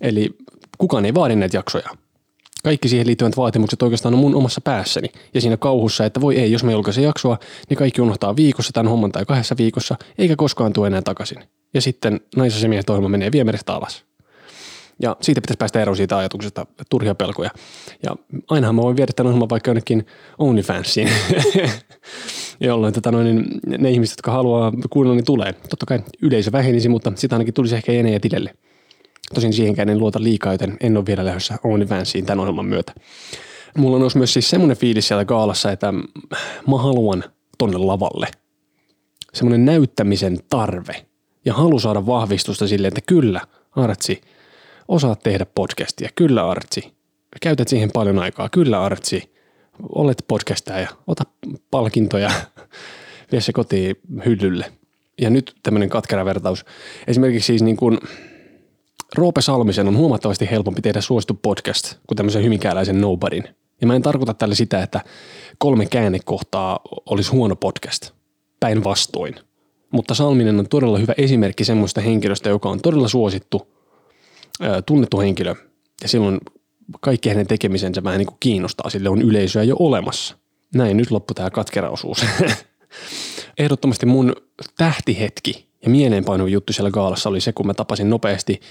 Eli 0.02 0.30
kukaan 0.78 1.06
ei 1.06 1.14
vaadi 1.14 1.36
näitä 1.36 1.58
jaksoja. 1.58 1.90
Kaikki 2.66 2.90
siihen 2.90 3.08
liittyvät 3.08 3.38
vaatimukset 3.38 3.82
oikeastaan 3.82 4.14
on 4.14 4.20
mun 4.20 4.36
omassa 4.36 4.62
päässäni. 4.62 5.08
Ja 5.34 5.42
siinä 5.42 5.58
kauhussa, 5.58 6.06
että 6.06 6.22
voi 6.22 6.38
ei, 6.38 6.52
jos 6.52 6.64
me 6.64 6.72
julkaise 6.72 7.02
jaksoa, 7.02 7.38
niin 7.70 7.78
kaikki 7.78 8.02
unohtaa 8.02 8.36
viikossa 8.36 8.74
tämän 8.74 8.90
homman 8.90 9.12
tai 9.12 9.26
kahdessa 9.26 9.56
viikossa, 9.58 9.96
eikä 10.18 10.36
koskaan 10.36 10.74
tule 10.74 10.88
enää 10.88 11.02
takaisin 11.02 11.44
ja 11.74 11.82
sitten 11.82 12.20
naisasemiehet 12.36 12.90
ohjelma 12.90 13.10
menee 13.10 13.32
viemäristä 13.32 13.74
alas. 13.74 14.04
Ja 15.02 15.18
siitä 15.22 15.42
pitäisi 15.42 15.58
päästä 15.58 15.82
eroon 15.82 15.98
siitä 15.98 16.18
ajatuksesta, 16.18 16.66
turhia 16.90 17.16
pelkoja. 17.16 17.50
Ja 18.04 18.16
ainahan 18.50 18.76
mä 18.76 18.82
voin 18.82 18.98
viedä 18.98 19.12
tämän 19.16 19.28
ohjelman 19.28 19.50
vaikka 19.50 19.70
jonnekin 19.70 20.06
OnlyFansiin, 20.38 21.10
jolloin 22.60 22.94
tota 22.94 23.12
noin, 23.12 23.46
ne 23.78 23.92
ihmiset, 23.92 24.18
jotka 24.18 24.32
haluaa 24.32 24.72
kuunnella, 24.90 25.16
niin 25.16 25.26
tulee. 25.26 25.54
Totta 25.70 25.86
kai 25.86 26.00
yleisö 26.22 26.52
vähenisi, 26.52 26.90
mutta 26.90 27.12
sitä 27.16 27.36
ainakin 27.36 27.54
tulisi 27.54 27.76
ehkä 27.76 27.92
enää 27.92 28.20
tilelle. 28.20 28.54
Tosin 29.34 29.54
siihenkään 29.54 29.90
en 29.90 30.00
luota 30.00 30.24
liikaa, 30.24 30.54
joten 30.54 30.78
en 30.82 30.98
ole 30.98 31.06
vielä 31.06 31.26
lähdössä 31.26 31.58
OnlyFansiin 31.64 32.26
tämän 32.26 32.40
ohjelman 32.40 32.66
myötä. 32.66 32.94
Mulla 33.78 34.06
on 34.06 34.12
myös 34.16 34.34
siis 34.34 34.50
semmoinen 34.50 34.78
fiilis 34.78 35.08
siellä 35.08 35.26
gaalassa, 35.26 35.72
että 35.72 35.92
mä 36.68 36.78
haluan 36.78 37.24
tonne 37.58 37.78
lavalle. 37.78 38.28
Semmoinen 39.34 39.66
näyttämisen 39.66 40.38
tarve– 40.50 40.96
ja 41.46 41.54
halu 41.54 41.80
saada 41.80 42.06
vahvistusta 42.06 42.68
sille, 42.68 42.88
että 42.88 43.02
kyllä, 43.08 43.42
Artsi, 43.76 44.22
osaat 44.88 45.24
tehdä 45.24 45.46
podcastia. 45.46 46.10
Kyllä, 46.16 46.50
Artsi, 46.50 46.94
käytät 47.42 47.68
siihen 47.68 47.92
paljon 47.94 48.20
aikaa. 48.20 48.50
Kyllä, 48.50 48.84
Artsi, 48.84 49.34
olet 49.90 50.26
podcastaja, 50.28 50.88
ota 51.08 51.24
palkintoja, 51.72 52.32
vie 53.32 53.42
se 53.42 53.54
kotiin 53.54 53.96
hyllylle. 54.26 54.72
Ja 55.22 55.30
nyt 55.30 55.56
tämmöinen 55.64 55.90
katkera 55.90 56.26
vertaus. 56.26 56.66
Esimerkiksi 57.08 57.48
siis 57.48 57.64
niin 57.64 57.78
kuin 57.78 57.98
Roope 59.18 59.42
Salmisen 59.42 59.88
on 59.88 59.98
huomattavasti 59.98 60.48
helpompi 60.52 60.82
tehdä 60.82 61.02
suosittu 61.02 61.40
podcast 61.42 61.96
kuin 62.08 62.18
tämmöisen 62.18 62.44
hyvinkääläisen 62.44 63.02
nobodyn. 63.02 63.44
Ja 63.82 63.88
mä 63.88 63.96
en 63.96 64.02
tarkoita 64.02 64.34
tälle 64.34 64.56
sitä, 64.56 64.84
että 64.84 65.02
kolme 65.58 65.86
käännekohtaa 65.86 66.80
olisi 67.06 67.32
huono 67.32 67.56
podcast. 67.56 68.12
Päinvastoin. 68.60 69.36
Mutta 69.92 70.14
Salminen 70.14 70.60
on 70.60 70.68
todella 70.70 70.98
hyvä 70.98 71.14
esimerkki 71.18 71.66
semmoista 71.66 72.02
henkilöstä, 72.02 72.50
joka 72.50 72.70
on 72.70 72.82
todella 72.82 73.08
suosittu, 73.08 73.68
tunnettu 74.86 75.20
henkilö. 75.20 75.56
Ja 76.02 76.08
silloin 76.08 76.40
kaikki 77.02 77.30
hänen 77.30 77.48
tekemisensä 77.48 78.04
vähän 78.04 78.18
niin 78.18 78.28
kuin 78.28 78.38
kiinnostaa, 78.40 78.90
sille 78.90 79.10
on 79.10 79.22
yleisöä 79.22 79.64
jo 79.64 79.76
olemassa. 79.80 80.38
Näin, 80.76 80.98
nyt 80.98 81.12
loppu 81.12 81.34
tämä 81.34 81.50
katkeraosuus. 81.50 82.26
Ehdottomasti 83.60 84.06
mun 84.06 84.36
tähtihetki 84.78 85.68
ja 85.82 85.90
mieleenpainuva 85.90 86.50
juttu 86.50 86.74
siellä 86.74 86.92
gaalassa 86.92 87.30
oli 87.30 87.42
se, 87.42 87.54
kun 87.54 87.68
mä 87.68 87.74
tapasin 87.74 88.10
nopeasti 88.10 88.62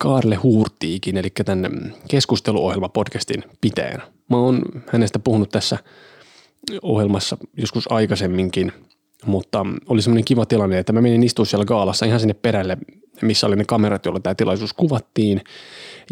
Kaarle 0.00 0.34
Huurtiikin, 0.34 1.16
eli 1.16 1.28
tämän 1.44 1.94
keskusteluohjelma-podcastin 2.08 3.42
pitäjänä. 3.60 4.02
Mä 4.30 4.36
oon 4.36 4.62
hänestä 4.86 5.18
puhunut 5.18 5.50
tässä 5.50 5.78
ohjelmassa 6.82 7.36
joskus 7.56 7.92
aikaisemminkin– 7.92 8.72
mutta 9.26 9.66
oli 9.86 10.02
semmoinen 10.02 10.24
kiva 10.24 10.46
tilanne, 10.46 10.78
että 10.78 10.92
mä 10.92 11.00
menin 11.00 11.22
istumaan 11.22 11.46
siellä 11.46 11.64
gaalassa 11.64 12.06
ihan 12.06 12.20
sinne 12.20 12.34
perälle, 12.34 12.78
missä 13.22 13.46
oli 13.46 13.56
ne 13.56 13.64
kamerat, 13.64 14.04
joilla 14.04 14.20
tämä 14.20 14.34
tilaisuus 14.34 14.72
kuvattiin. 14.72 15.40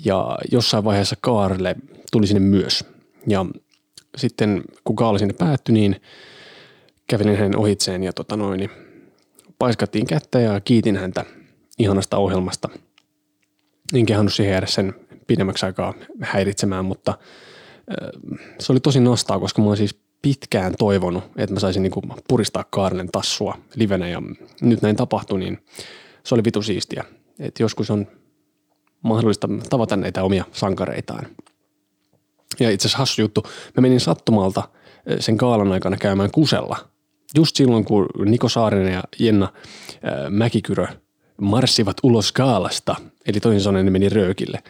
Ja 0.04 0.38
jossain 0.52 0.85
vaiheessa 0.85 1.16
Kaarle 1.21 1.76
tuli 2.12 2.26
sinne 2.26 2.40
myös. 2.40 2.85
Ja 3.26 3.47
sitten 4.16 4.64
kun 4.85 4.95
gaala 4.95 5.18
sinne 5.18 5.35
päättyi, 5.38 5.73
niin 5.73 5.97
kävelin 7.07 7.37
hänen 7.37 7.57
ohitseen 7.57 8.04
ja 8.04 8.12
tota 8.12 8.37
noin, 8.37 8.59
niin 8.59 8.71
paiskattiin 9.59 10.07
kättä 10.07 10.40
ja 10.40 10.61
kiitin 10.61 10.97
häntä 10.97 11.25
ihanasta 11.78 12.16
ohjelmasta. 12.16 12.68
En 13.95 14.07
kehannut 14.07 14.35
siihen 14.35 14.52
jäädä 14.52 14.66
sen 14.66 14.95
pidemmäksi 15.26 15.66
aikaa 15.66 15.95
häiritsemään, 16.21 16.85
mutta 16.85 17.18
se 18.61 18.73
oli 18.73 18.80
tosi 18.80 19.00
nostaa, 19.00 19.38
koska 19.38 19.62
mä 19.62 19.68
oon 19.68 19.76
siis 19.76 20.00
pitkään 20.23 20.75
toivonut, 20.78 21.25
että 21.37 21.54
mä 21.54 21.61
saisin 21.61 21.83
niinku 21.83 22.02
puristaa 22.28 22.64
Kaarlen 22.71 23.09
tassua 23.12 23.59
livenä 23.75 24.09
ja 24.09 24.23
nyt 24.61 24.83
näin 24.83 24.97
tapahtui, 24.97 25.38
niin 25.38 25.59
se 26.25 26.35
oli 26.35 26.45
vitu 26.45 26.62
siistiä. 26.62 27.04
Et 27.38 27.61
joskus 27.61 27.90
on 27.90 28.07
mahdollista 29.02 29.49
tavata 29.71 29.97
näitä 29.97 30.23
omia 30.23 30.45
sankareitaan. 30.52 31.26
Ja 32.61 32.71
itse 32.71 32.88
asiassa 32.88 32.99
hassu 32.99 33.21
juttu, 33.21 33.42
mä 33.76 33.80
menin 33.80 34.00
sattumalta 34.00 34.68
sen 35.21 35.37
kaalan 35.37 35.73
aikana 35.73 35.97
käymään 35.97 36.30
kusella. 36.30 36.76
Just 37.37 37.57
silloin, 37.57 37.85
kun 37.85 38.07
Niko 38.25 38.49
Saarinen 38.49 38.92
ja 38.92 39.02
Jenna 39.18 39.52
Mäkikyrö 40.30 40.87
marssivat 41.40 41.97
ulos 42.02 42.33
kaalasta, 42.33 42.97
eli 43.29 43.41
toisin 43.41 43.61
sanoen 43.61 43.85
ne 43.85 43.91
meni 43.91 44.09
röökille. 44.09 44.63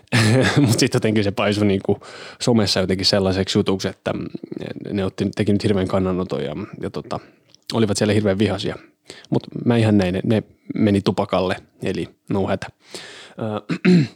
Mutta 0.60 0.80
sitten 0.80 0.96
jotenkin 0.98 1.24
se 1.24 1.30
paisui 1.30 1.66
niinku 1.66 2.00
somessa 2.40 2.80
jotenkin 2.80 3.06
sellaiseksi 3.06 3.58
jutuksi, 3.58 3.88
että 3.88 4.14
ne 4.92 5.04
otti, 5.04 5.30
teki 5.36 5.52
nyt 5.52 5.62
hirveän 5.62 5.88
kannanoton 5.88 6.44
ja, 6.44 6.56
ja 6.80 6.90
tota, 6.90 7.20
olivat 7.72 7.96
siellä 7.96 8.14
hirveän 8.14 8.38
vihaisia. 8.38 8.76
Mutta 9.30 9.48
mä 9.64 9.76
ihan 9.76 9.98
näin, 9.98 10.20
ne 10.24 10.42
meni 10.74 11.00
tupakalle, 11.00 11.56
eli 11.82 12.08
no 12.30 12.46
hätä. 12.46 12.66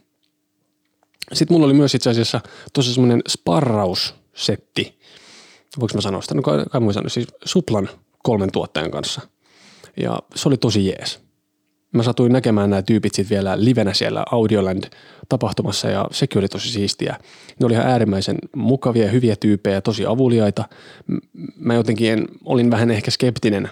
Sitten 1.33 1.54
mulla 1.54 1.66
oli 1.66 1.75
myös 1.75 1.95
itse 1.95 2.11
asiassa 2.11 2.40
tosi 2.73 2.95
semmoinen 2.95 3.23
sparraussetti, 3.28 5.00
voiko 5.80 5.95
mä 5.95 6.00
sanoa 6.00 6.23
sitä, 6.23 6.35
no 6.35 6.42
kai, 6.42 6.64
kai 6.71 6.80
mä 6.80 6.92
sanoa, 6.92 7.09
siis 7.09 7.28
Suplan 7.45 7.88
kolmen 8.23 8.52
tuottajan 8.52 8.90
kanssa. 8.90 9.21
Ja 9.97 10.19
se 10.35 10.49
oli 10.49 10.57
tosi 10.57 10.87
jees 10.87 11.29
mä 11.92 12.02
satuin 12.02 12.32
näkemään 12.32 12.70
nämä 12.70 12.82
tyypit 12.82 13.14
sitten 13.14 13.37
vielä 13.37 13.64
livenä 13.64 13.94
siellä 13.94 14.25
Audioland-tapahtumassa 14.32 15.90
ja 15.90 16.06
sekin 16.12 16.38
oli 16.38 16.49
tosi 16.49 16.68
siistiä. 16.68 17.16
Ne 17.61 17.66
oli 17.66 17.75
ihan 17.75 17.87
äärimmäisen 17.87 18.37
mukavia 18.56 19.04
ja 19.04 19.11
hyviä 19.11 19.37
tyyppejä, 19.37 19.80
tosi 19.80 20.06
avuliaita. 20.06 20.64
Mä 21.56 21.75
jotenkin 21.75 22.12
en, 22.12 22.26
olin 22.44 22.70
vähän 22.70 22.90
ehkä 22.90 23.11
skeptinen 23.11 23.70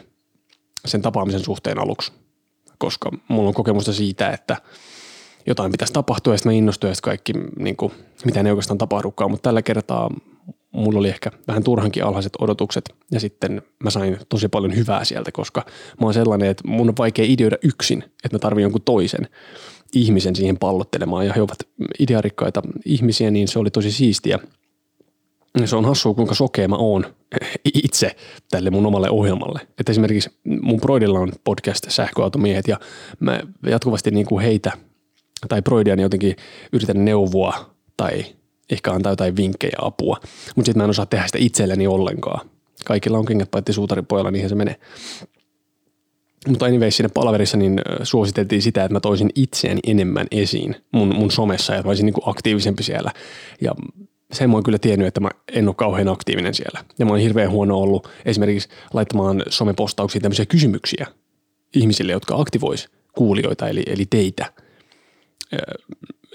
sen 0.86 1.02
tapaamisen 1.02 1.44
suhteen 1.44 1.78
aluksi, 1.78 2.12
koska 2.78 3.10
mulla 3.28 3.48
on 3.48 3.54
kokemusta 3.54 3.92
siitä, 3.92 4.30
että 4.30 4.56
jotain 5.46 5.72
pitäisi 5.72 5.92
tapahtua 5.92 6.34
ja 6.34 6.38
sitten 6.38 6.52
mä 6.52 6.58
innostuin 6.58 6.90
ja 6.90 6.94
kaikki, 7.02 7.32
niin 7.58 7.76
kuin, 7.76 7.92
mitä 8.24 8.42
ne 8.42 8.50
oikeastaan 8.52 8.78
tapahdukaan, 8.78 9.30
mutta 9.30 9.48
tällä 9.48 9.62
kertaa 9.62 10.10
mulla 10.78 10.98
oli 10.98 11.08
ehkä 11.08 11.30
vähän 11.48 11.64
turhankin 11.64 12.04
alhaiset 12.04 12.32
odotukset 12.38 12.94
ja 13.12 13.20
sitten 13.20 13.62
mä 13.84 13.90
sain 13.90 14.18
tosi 14.28 14.48
paljon 14.48 14.76
hyvää 14.76 15.04
sieltä, 15.04 15.32
koska 15.32 15.64
mä 16.00 16.06
oon 16.06 16.14
sellainen, 16.14 16.50
että 16.50 16.68
mun 16.68 16.88
on 16.88 16.94
vaikea 16.98 17.24
ideoida 17.28 17.56
yksin, 17.64 18.02
että 18.02 18.34
mä 18.34 18.38
tarvin 18.38 18.62
jonkun 18.62 18.82
toisen 18.82 19.28
ihmisen 19.94 20.36
siihen 20.36 20.58
pallottelemaan 20.58 21.26
ja 21.26 21.32
he 21.32 21.42
ovat 21.42 21.58
idearikkaita 21.98 22.62
ihmisiä, 22.84 23.30
niin 23.30 23.48
se 23.48 23.58
oli 23.58 23.70
tosi 23.70 23.92
siistiä. 23.92 24.38
Se 25.64 25.76
on 25.76 25.84
hassua, 25.84 26.14
kuinka 26.14 26.34
sokea 26.34 26.68
mä 26.68 26.76
oon 26.76 27.04
itse 27.74 28.16
tälle 28.50 28.70
mun 28.70 28.86
omalle 28.86 29.10
ohjelmalle. 29.10 29.60
Että 29.78 29.92
esimerkiksi 29.92 30.30
mun 30.44 30.80
Broidilla 30.80 31.18
on 31.18 31.32
podcast 31.44 31.90
Sähköautomiehet 31.90 32.68
ja 32.68 32.80
mä 33.20 33.40
jatkuvasti 33.66 34.10
niin 34.10 34.26
kuin 34.26 34.44
heitä 34.44 34.72
tai 35.48 35.62
Broidia 35.62 36.00
jotenkin 36.00 36.36
yritän 36.72 37.04
neuvoa 37.04 37.74
tai 37.96 38.24
ehkä 38.70 38.92
antaa 38.92 39.12
jotain 39.12 39.36
vinkkejä 39.36 39.76
apua, 39.82 40.16
mutta 40.56 40.68
sitten 40.68 40.76
mä 40.76 40.84
en 40.84 40.90
osaa 40.90 41.06
tehdä 41.06 41.26
sitä 41.26 41.38
itselleni 41.40 41.86
ollenkaan. 41.86 42.50
Kaikilla 42.84 43.18
on 43.18 43.26
kengät 43.26 43.50
paitsi 43.50 43.72
suutaripojalla, 43.72 44.30
niihin 44.30 44.48
se 44.48 44.54
menee. 44.54 44.76
Mutta 46.48 46.66
anyways 46.66 46.96
siinä 46.96 47.08
palaverissa 47.14 47.56
niin 47.56 47.80
suositeltiin 48.02 48.62
sitä, 48.62 48.84
että 48.84 48.92
mä 48.92 49.00
toisin 49.00 49.30
itseäni 49.34 49.80
enemmän 49.86 50.26
esiin 50.30 50.76
mun, 50.92 51.14
mun 51.14 51.30
somessa 51.30 51.74
ja 51.74 51.82
mä 51.82 51.90
olisin 51.90 52.06
niin 52.06 52.14
aktiivisempi 52.22 52.82
siellä. 52.82 53.12
Ja 53.60 53.74
sen 54.32 54.50
mä 54.50 54.56
oon 54.56 54.62
kyllä 54.62 54.78
tiennyt, 54.78 55.08
että 55.08 55.20
mä 55.20 55.28
en 55.52 55.68
ole 55.68 55.74
kauhean 55.74 56.08
aktiivinen 56.08 56.54
siellä. 56.54 56.84
Ja 56.98 57.04
mä 57.04 57.10
oon 57.10 57.20
hirveän 57.20 57.50
huono 57.50 57.78
ollut 57.78 58.08
esimerkiksi 58.24 58.68
laittamaan 58.94 59.42
somepostauksiin 59.48 60.22
tämmöisiä 60.22 60.46
kysymyksiä 60.46 61.06
ihmisille, 61.74 62.12
jotka 62.12 62.36
aktivois 62.36 62.88
kuulijoita, 63.12 63.68
eli, 63.68 63.82
eli 63.86 64.06
teitä 64.10 64.52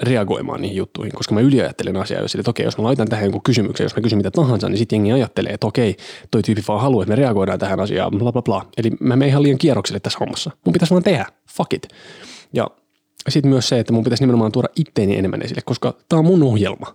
reagoimaan 0.02 0.62
niihin 0.62 0.78
juttuihin, 0.78 1.14
koska 1.14 1.34
mä 1.34 1.42
yliajattelen 1.42 1.98
asiaa 1.98 2.22
jo 2.22 2.26
että 2.40 2.50
okei, 2.50 2.66
jos 2.66 2.78
mä 2.78 2.84
laitan 2.84 3.10
tähän 3.10 3.26
jonkun 3.26 3.44
kysymyksen, 3.44 3.86
jos 3.86 3.96
mä 3.96 4.02
kysyn 4.02 4.18
mitä 4.20 4.32
tahansa, 4.32 4.70
niin 4.70 4.78
sitten 4.78 4.96
jengi 4.96 5.12
ajattelee, 5.12 5.54
että 5.54 5.68
okei, 5.68 5.98
toi 6.32 6.42
tyyppi 6.42 6.64
vaan 6.68 6.82
haluaa, 6.82 7.04
että 7.04 7.10
me 7.10 7.16
reagoidaan 7.16 7.60
tähän 7.60 7.80
asiaan, 7.80 8.12
bla 8.12 8.32
bla 8.32 8.42
bla. 8.42 8.66
Eli 8.78 8.92
mä 9.00 9.16
menen 9.16 9.30
ihan 9.30 9.44
liian 9.44 9.58
kierrokselle 9.58 10.00
tässä 10.00 10.20
hommassa. 10.20 10.52
Mun 10.66 10.74
pitäisi 10.74 10.92
vaan 10.92 11.04
tehdä, 11.04 11.26
fuck 11.50 11.74
it. 11.74 11.88
Ja 12.54 12.68
sitten 13.30 13.50
myös 13.50 13.70
se, 13.70 13.80
että 13.80 13.94
mun 13.94 14.04
pitäisi 14.04 14.24
nimenomaan 14.24 14.52
tuoda 14.52 14.68
itteeni 14.76 15.18
enemmän 15.18 15.42
esille, 15.42 15.62
koska 15.66 15.94
tää 16.10 16.20
on 16.20 16.26
mun 16.26 16.44
ohjelma. 16.44 16.94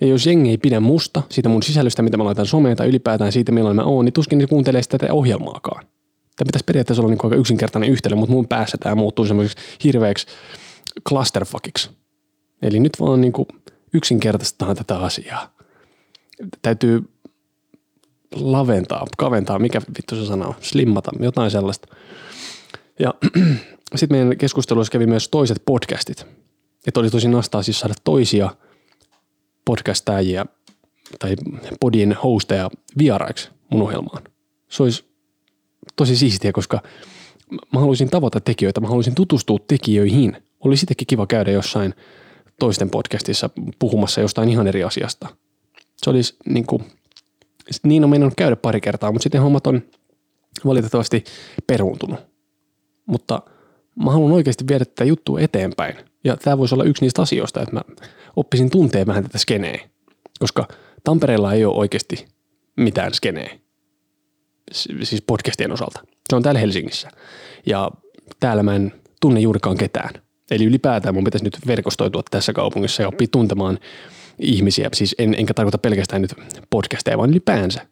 Ja 0.00 0.06
jos 0.06 0.26
jengi 0.26 0.50
ei 0.50 0.58
pidä 0.58 0.80
musta, 0.80 1.22
siitä 1.30 1.48
mun 1.48 1.62
sisällöstä, 1.62 2.02
mitä 2.02 2.16
mä 2.16 2.24
laitan 2.24 2.46
someen 2.46 2.76
tai 2.76 2.88
ylipäätään 2.88 3.32
siitä, 3.32 3.52
milloin 3.52 3.76
mä 3.76 3.84
oon, 3.84 4.04
niin 4.04 4.12
tuskin 4.12 4.38
ne 4.38 4.46
kuuntelee 4.46 4.82
sitä 4.82 4.98
tätä 4.98 5.12
ohjelmaakaan. 5.12 5.84
Tämä 6.36 6.46
pitäisi 6.46 6.64
periaatteessa 6.64 7.02
olla 7.02 7.10
niin 7.10 7.24
aika 7.24 7.36
yksinkertainen 7.36 7.90
yhtälö, 7.90 8.16
mutta 8.16 8.34
mun 8.34 8.48
päässä 8.48 8.78
tämä 8.78 8.94
muuttuu 8.94 9.24
semmoiseksi 9.24 9.64
hirveäksi 9.84 10.26
clusterfuckiksi. 11.08 11.90
Eli 12.62 12.80
nyt 12.80 13.00
vaan 13.00 13.20
niin 13.20 13.32
yksinkertaistetaan 13.94 14.76
tätä 14.76 14.98
asiaa. 14.98 15.54
Täytyy 16.62 17.10
laventaa, 18.34 19.06
kaventaa, 19.18 19.58
mikä 19.58 19.80
vittu 19.98 20.16
se 20.16 20.26
sana 20.26 20.46
on, 20.46 20.54
slimmata, 20.60 21.10
jotain 21.20 21.50
sellaista. 21.50 21.96
Ja 22.98 23.14
sitten 23.96 24.18
meidän 24.18 24.38
keskusteluissa 24.38 24.92
kävi 24.92 25.06
myös 25.06 25.28
toiset 25.28 25.62
podcastit. 25.66 26.26
Että 26.86 27.00
oli 27.00 27.10
tosi 27.10 27.28
nastaa 27.28 27.62
siis 27.62 27.80
saada 27.80 27.94
toisia 28.04 28.50
podcastajia 29.64 30.46
tai 31.18 31.36
podien 31.80 32.12
hosteja 32.12 32.70
vieraiksi 32.98 33.50
mun 33.70 33.82
ohjelmaan. 33.82 34.22
Se 34.68 34.82
olisi 34.82 35.04
tosi 35.96 36.16
siistiä, 36.16 36.52
koska 36.52 36.82
mä 37.72 37.80
haluaisin 37.80 38.10
tavata 38.10 38.40
tekijöitä, 38.40 38.80
mä 38.80 38.88
haluaisin 38.88 39.14
tutustua 39.14 39.58
tekijöihin. 39.66 40.36
Olisi 40.60 40.80
sittenkin 40.80 41.06
kiva 41.06 41.26
käydä 41.26 41.50
jossain– 41.50 41.94
toisten 42.60 42.90
podcastissa 42.90 43.50
puhumassa 43.78 44.20
jostain 44.20 44.48
ihan 44.48 44.66
eri 44.66 44.84
asiasta. 44.84 45.28
Se 45.96 46.10
olisi 46.10 46.36
niin 46.48 46.66
kuin, 46.66 46.84
niin 47.82 48.04
on 48.04 48.10
mennyt 48.10 48.32
käydä 48.36 48.56
pari 48.56 48.80
kertaa, 48.80 49.12
mutta 49.12 49.22
sitten 49.22 49.42
hommat 49.42 49.66
on 49.66 49.82
valitettavasti 50.64 51.24
peruuntunut. 51.66 52.20
Mutta 53.06 53.42
mä 54.04 54.10
haluan 54.10 54.32
oikeasti 54.32 54.64
viedä 54.68 54.84
tätä 54.84 55.04
juttua 55.04 55.40
eteenpäin. 55.40 55.96
Ja 56.24 56.36
tämä 56.36 56.58
voisi 56.58 56.74
olla 56.74 56.84
yksi 56.84 57.04
niistä 57.04 57.22
asioista, 57.22 57.62
että 57.62 57.74
mä 57.74 57.82
oppisin 58.36 58.70
tuntea 58.70 59.06
vähän 59.06 59.22
tätä 59.22 59.38
skeneä. 59.38 59.88
Koska 60.38 60.68
Tampereella 61.04 61.52
ei 61.52 61.64
ole 61.64 61.76
oikeasti 61.76 62.26
mitään 62.76 63.14
skeneä. 63.14 63.58
Siis 65.02 65.22
podcastien 65.26 65.72
osalta. 65.72 66.00
Se 66.30 66.36
on 66.36 66.42
täällä 66.42 66.60
Helsingissä. 66.60 67.10
Ja 67.66 67.90
täällä 68.40 68.62
mä 68.62 68.76
en 68.76 68.92
tunne 69.20 69.40
juurikaan 69.40 69.76
ketään. 69.76 70.27
Eli 70.50 70.64
ylipäätään 70.64 71.14
mun 71.14 71.24
pitäisi 71.24 71.44
nyt 71.44 71.58
verkostoitua 71.66 72.22
tässä 72.30 72.52
kaupungissa 72.52 73.02
ja 73.02 73.08
oppia 73.08 73.26
tuntemaan 73.32 73.78
ihmisiä. 74.38 74.88
Siis 74.94 75.14
en, 75.18 75.34
enkä 75.34 75.54
tarkoita 75.54 75.78
pelkästään 75.78 76.22
nyt 76.22 76.34
podcasteja, 76.70 77.18
vaan 77.18 77.30
ylipäänsä. 77.30 77.86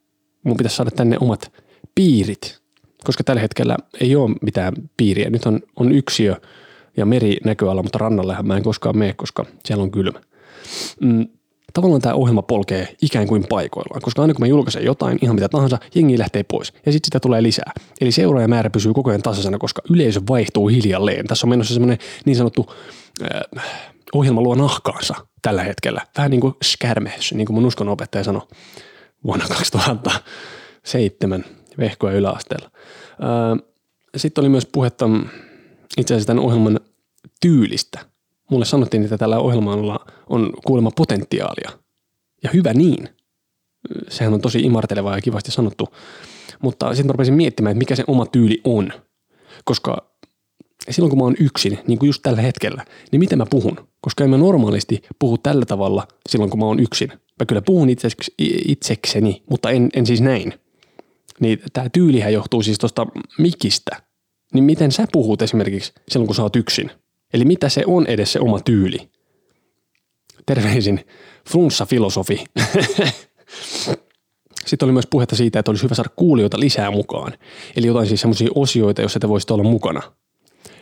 Mun 0.45 0.57
pitäisi 0.57 0.77
saada 0.77 0.91
tänne 0.91 1.17
omat 1.21 1.53
piirit, 1.95 2.61
koska 3.05 3.25
tällä 3.25 3.41
hetkellä 3.41 3.77
ei 4.01 4.17
ole 4.17 4.37
mitään 4.43 4.75
piiriä. 4.97 5.31
Nyt 5.31 5.47
on, 5.47 5.61
on 5.77 5.93
yksiö 5.93 6.37
ja 6.97 7.07
meri 7.07 7.37
näköala, 7.45 7.83
mutta 7.83 7.99
rannallehan 7.99 8.47
mä 8.47 8.57
en 8.57 8.63
koskaan 8.63 8.99
mene, 8.99 9.13
koska 9.13 9.47
siellä 9.65 9.83
on 9.83 9.91
kylmä. 9.91 10.21
Mm, 11.01 11.29
tavallaan 11.73 12.01
tämä 12.01 12.15
ohjelma 12.15 12.43
polkee 12.43 12.97
ikään 13.03 13.27
kuin 13.27 13.45
paikoillaan, 13.49 14.03
koska 14.03 14.23
aina 14.23 14.35
kun 14.35 14.43
mä 14.43 14.47
julkaisen 14.47 14.85
jotain, 14.85 15.19
ihan 15.23 15.35
mitä 15.35 15.49
tahansa, 15.49 15.79
jengi 15.95 16.19
lähtee 16.19 16.43
pois 16.43 16.73
ja 16.87 16.93
sitten 16.93 17.07
sitä 17.07 17.21
tulee 17.21 17.43
lisää. 17.43 17.73
Eli 18.01 18.13
seuraajamäärä 18.13 18.71
pysyy 18.71 18.93
koko 18.93 19.11
ajan 19.11 19.23
tasaisena, 19.23 19.59
koska 19.59 19.83
yleisö 19.91 20.21
vaihtuu 20.29 20.69
hiljalleen. 20.69 21.27
Tässä 21.27 21.47
on 21.47 21.51
menossa 21.51 21.75
semmoinen 21.75 21.99
niin 22.25 22.37
sanottu 22.37 22.67
äh, 23.23 23.65
ohjelma 24.13 24.41
luo 24.41 24.55
nahkaansa 24.55 25.15
tällä 25.43 25.63
hetkellä. 25.63 26.07
Vähän 26.17 26.31
niin 26.31 26.41
kuin 26.41 26.55
skärmehys, 26.65 27.33
niin 27.35 27.47
kuin 27.47 27.55
mun 27.55 27.89
opettaja 27.89 28.25
sanoi 28.25 28.43
vuonna 29.25 29.47
2007 29.49 31.45
vehkoja 31.79 32.17
yläasteella. 32.17 32.71
Äh, 33.11 33.59
sitten 34.17 34.43
oli 34.43 34.49
myös 34.49 34.67
puhetta 34.67 35.07
itse 35.97 36.15
asiassa 36.15 36.27
tämän 36.27 36.45
ohjelman 36.45 36.81
tyylistä– 37.41 37.99
mulle 38.51 38.65
sanottiin, 38.65 39.05
että 39.05 39.19
tällä 39.19 39.39
ohjelmalla 39.39 40.07
on 40.29 40.51
kuulemma 40.67 40.91
potentiaalia. 40.97 41.71
Ja 42.43 42.51
hyvä 42.55 42.75
niin. 42.75 43.09
Sehän 44.09 44.35
on 44.35 44.41
tosi 44.41 44.59
imartelevaa 44.59 45.17
ja 45.17 45.23
kivasti 45.23 45.51
sanottu. 45.51 45.89
Mutta 46.63 46.89
sitten 46.89 47.07
mä 47.07 47.13
rupesin 47.13 47.35
miettimään, 47.35 47.71
että 47.71 47.79
mikä 47.79 47.97
se 47.97 48.05
oma 48.07 48.27
tyyli 48.27 48.61
on. 48.65 48.93
Koska 49.65 50.17
silloin 50.91 51.11
kun 51.11 51.19
mä 51.19 51.25
oon 51.25 51.37
yksin, 51.41 51.79
niin 51.87 51.99
kuin 51.99 52.07
just 52.07 52.23
tällä 52.23 52.41
hetkellä, 52.41 52.85
niin 53.13 53.21
mitä 53.21 53.37
mä 53.37 53.47
puhun? 53.51 53.89
Koska 54.01 54.25
en 54.25 54.31
mä 54.31 54.37
normaalisti 54.37 55.03
puhu 55.19 55.39
tällä 55.39 55.67
tavalla 55.67 56.09
silloin 56.29 56.51
kun 56.51 56.61
mä 56.61 56.67
oon 56.67 56.81
yksin. 56.81 57.09
Mä 57.09 57.47
kyllä 57.47 57.63
puhun 57.63 57.89
itseksi, 57.89 58.35
itsekseni, 58.69 59.43
mutta 59.51 59.71
en, 59.71 59.91
en 59.95 60.07
siis 60.07 60.21
näin. 60.21 60.55
Niin 61.41 61.59
tämä 61.73 61.89
tyylihän 61.89 62.33
johtuu 62.33 62.63
siis 62.63 62.79
tuosta 62.79 63.07
mikistä. 63.39 64.03
Niin 64.55 64.65
miten 64.65 64.93
sä 64.93 65.07
puhut 65.13 65.43
esimerkiksi 65.43 65.93
silloin, 66.09 66.27
kun 66.27 66.35
sä 66.35 66.43
oot 66.43 66.57
yksin? 66.57 66.91
Eli 67.37 67.45
mitä 67.45 67.69
se 67.69 67.83
on 67.87 68.07
edes 68.07 68.33
se 68.33 68.41
oma 68.41 68.61
tyyli? 68.61 68.99
Terveisin 70.47 71.01
flunssa-filosofi. 71.51 72.45
Sitten 74.67 74.87
oli 74.87 74.93
myös 74.93 75.07
puhetta 75.11 75.37
siitä, 75.37 75.59
että 75.59 75.71
olisi 75.71 75.85
hyvä 75.85 75.95
saada 75.95 76.11
kuulijoita 76.17 76.61
lisää 76.61 76.91
mukaan. 76.91 77.33
Eli 77.77 77.87
jotain 77.87 78.07
siis 78.07 78.21
semmoisia 78.21 78.49
osioita, 78.55 79.01
joissa 79.01 79.21
te 79.21 79.29
voisitte 79.29 79.55
olla 79.55 79.65
mukana. 79.65 80.03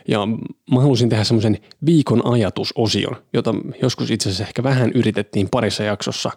Ja 0.07 0.25
mä 0.71 0.81
halusin 0.81 1.09
tehdä 1.09 1.23
semmoisen 1.23 1.57
viikon 1.85 2.27
ajatusosion, 2.27 3.15
jota 3.33 3.53
joskus 3.81 4.11
itse 4.11 4.29
asiassa 4.29 4.43
ehkä 4.43 4.63
vähän 4.63 4.91
yritettiin 4.95 5.47
parissa 5.51 5.83
jaksossa, 5.83 6.31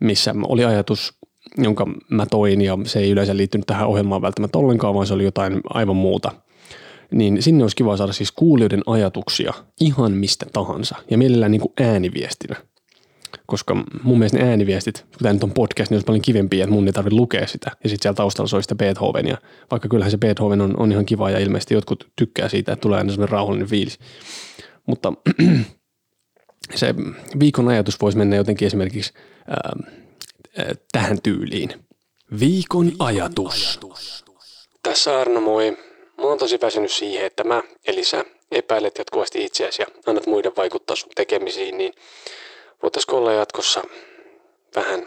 missä 0.00 0.34
oli 0.48 0.64
ajatus, 0.64 1.18
jonka 1.58 1.86
mä 2.10 2.26
toin 2.26 2.60
ja 2.60 2.78
se 2.84 2.98
ei 2.98 3.10
yleensä 3.10 3.36
liittynyt 3.36 3.66
tähän 3.66 3.88
ohjelmaan 3.88 4.22
välttämättä 4.22 4.58
ollenkaan, 4.58 4.94
vaan 4.94 5.06
se 5.06 5.14
oli 5.14 5.24
jotain 5.24 5.60
aivan 5.70 5.96
muuta. 5.96 6.32
Niin 7.10 7.42
sinne 7.42 7.64
olisi 7.64 7.76
kiva 7.76 7.96
saada 7.96 8.12
siis 8.12 8.32
kuulijoiden 8.32 8.82
ajatuksia 8.86 9.52
ihan 9.80 10.12
mistä 10.12 10.46
tahansa 10.52 10.96
ja 11.10 11.18
mielellään 11.18 11.52
niin 11.52 11.60
kuin 11.60 11.72
ääniviestinä 11.80 12.56
koska 13.48 13.74
mun 14.02 14.18
mielestä 14.18 14.38
ne 14.38 14.48
ääniviestit, 14.48 15.00
kun 15.00 15.18
tämä 15.22 15.32
nyt 15.32 15.44
on 15.44 15.52
podcast, 15.52 15.90
niin 15.90 15.96
olisi 15.96 16.06
paljon 16.06 16.22
kivempiä, 16.22 16.64
että 16.64 16.74
mun 16.74 16.86
ei 16.86 16.92
tarvitse 16.92 17.16
lukea 17.16 17.46
sitä. 17.46 17.70
Ja 17.84 17.88
sitten 17.88 18.02
siellä 18.02 18.16
taustalla 18.16 18.48
soi 18.48 18.62
sitä 18.62 18.74
Beethovenia, 18.74 19.38
vaikka 19.70 19.88
kyllähän 19.88 20.10
se 20.10 20.18
Beethoven 20.18 20.60
on, 20.60 20.80
on 20.80 20.92
ihan 20.92 21.06
kiva 21.06 21.30
ja 21.30 21.38
ilmeisesti 21.38 21.74
jotkut 21.74 22.08
tykkää 22.16 22.48
siitä, 22.48 22.72
että 22.72 22.80
tulee 22.80 22.98
aina 22.98 23.10
sellainen 23.10 23.32
rauhallinen 23.32 23.68
fiilis. 23.68 23.98
Mutta 24.86 25.12
se 26.74 26.94
viikon 27.40 27.68
ajatus 27.68 28.00
voisi 28.00 28.18
mennä 28.18 28.36
jotenkin 28.36 28.66
esimerkiksi 28.66 29.12
ää, 29.48 29.76
tähän 30.92 31.18
tyyliin. 31.22 31.72
Viikon 32.40 32.92
ajatus. 32.98 33.80
Tässä 34.82 35.20
Arno 35.20 35.40
moi. 35.40 35.87
Mä 36.18 36.24
oon 36.24 36.38
tosi 36.38 36.58
väsynyt 36.62 36.92
siihen, 36.92 37.26
että 37.26 37.44
mä, 37.44 37.62
eli 37.86 38.04
sä, 38.04 38.24
epäilet 38.50 38.98
jatkuvasti 38.98 39.44
itseäsi 39.44 39.82
ja 39.82 39.86
annat 40.06 40.26
muiden 40.26 40.52
vaikuttaa 40.56 40.96
sun 40.96 41.10
tekemisiin, 41.14 41.78
niin 41.78 41.92
Voitaisiko 42.82 43.16
olla 43.16 43.32
jatkossa 43.32 43.82
vähän 44.76 45.06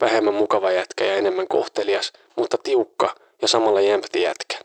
vähemmän 0.00 0.34
mukava 0.34 0.72
jätkä 0.72 1.04
ja 1.04 1.14
enemmän 1.14 1.48
kohtelias, 1.48 2.12
mutta 2.36 2.58
tiukka 2.62 3.14
ja 3.42 3.48
samalla 3.48 3.80
jämpti 3.80 4.22
jätkä. 4.22 4.58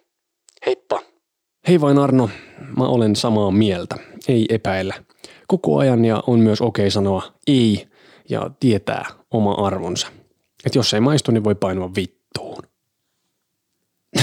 Heippa! 0.66 1.02
Hei 1.68 1.82
vain 1.82 1.98
Arno, 1.98 2.30
mä 2.78 2.88
olen 2.88 3.16
samaa 3.16 3.52
mieltä, 3.52 3.96
ei 4.28 4.46
epäillä. 4.50 5.04
Koko 5.48 5.78
ajan 5.78 6.06
ja 6.06 6.24
on 6.28 6.40
myös 6.40 6.62
okei 6.62 6.84
okay 6.84 6.92
sanoa 6.92 7.24
ei 7.48 7.88
ja 8.30 8.50
tietää 8.60 9.06
oma 9.32 9.54
arvonsa. 9.54 10.08
Että 10.66 10.80
jos 10.80 10.94
ei 10.94 11.00
maistu, 11.00 11.32
niin 11.32 11.44
voi 11.44 11.56
painua 11.56 11.92
vittuun. 11.96 12.64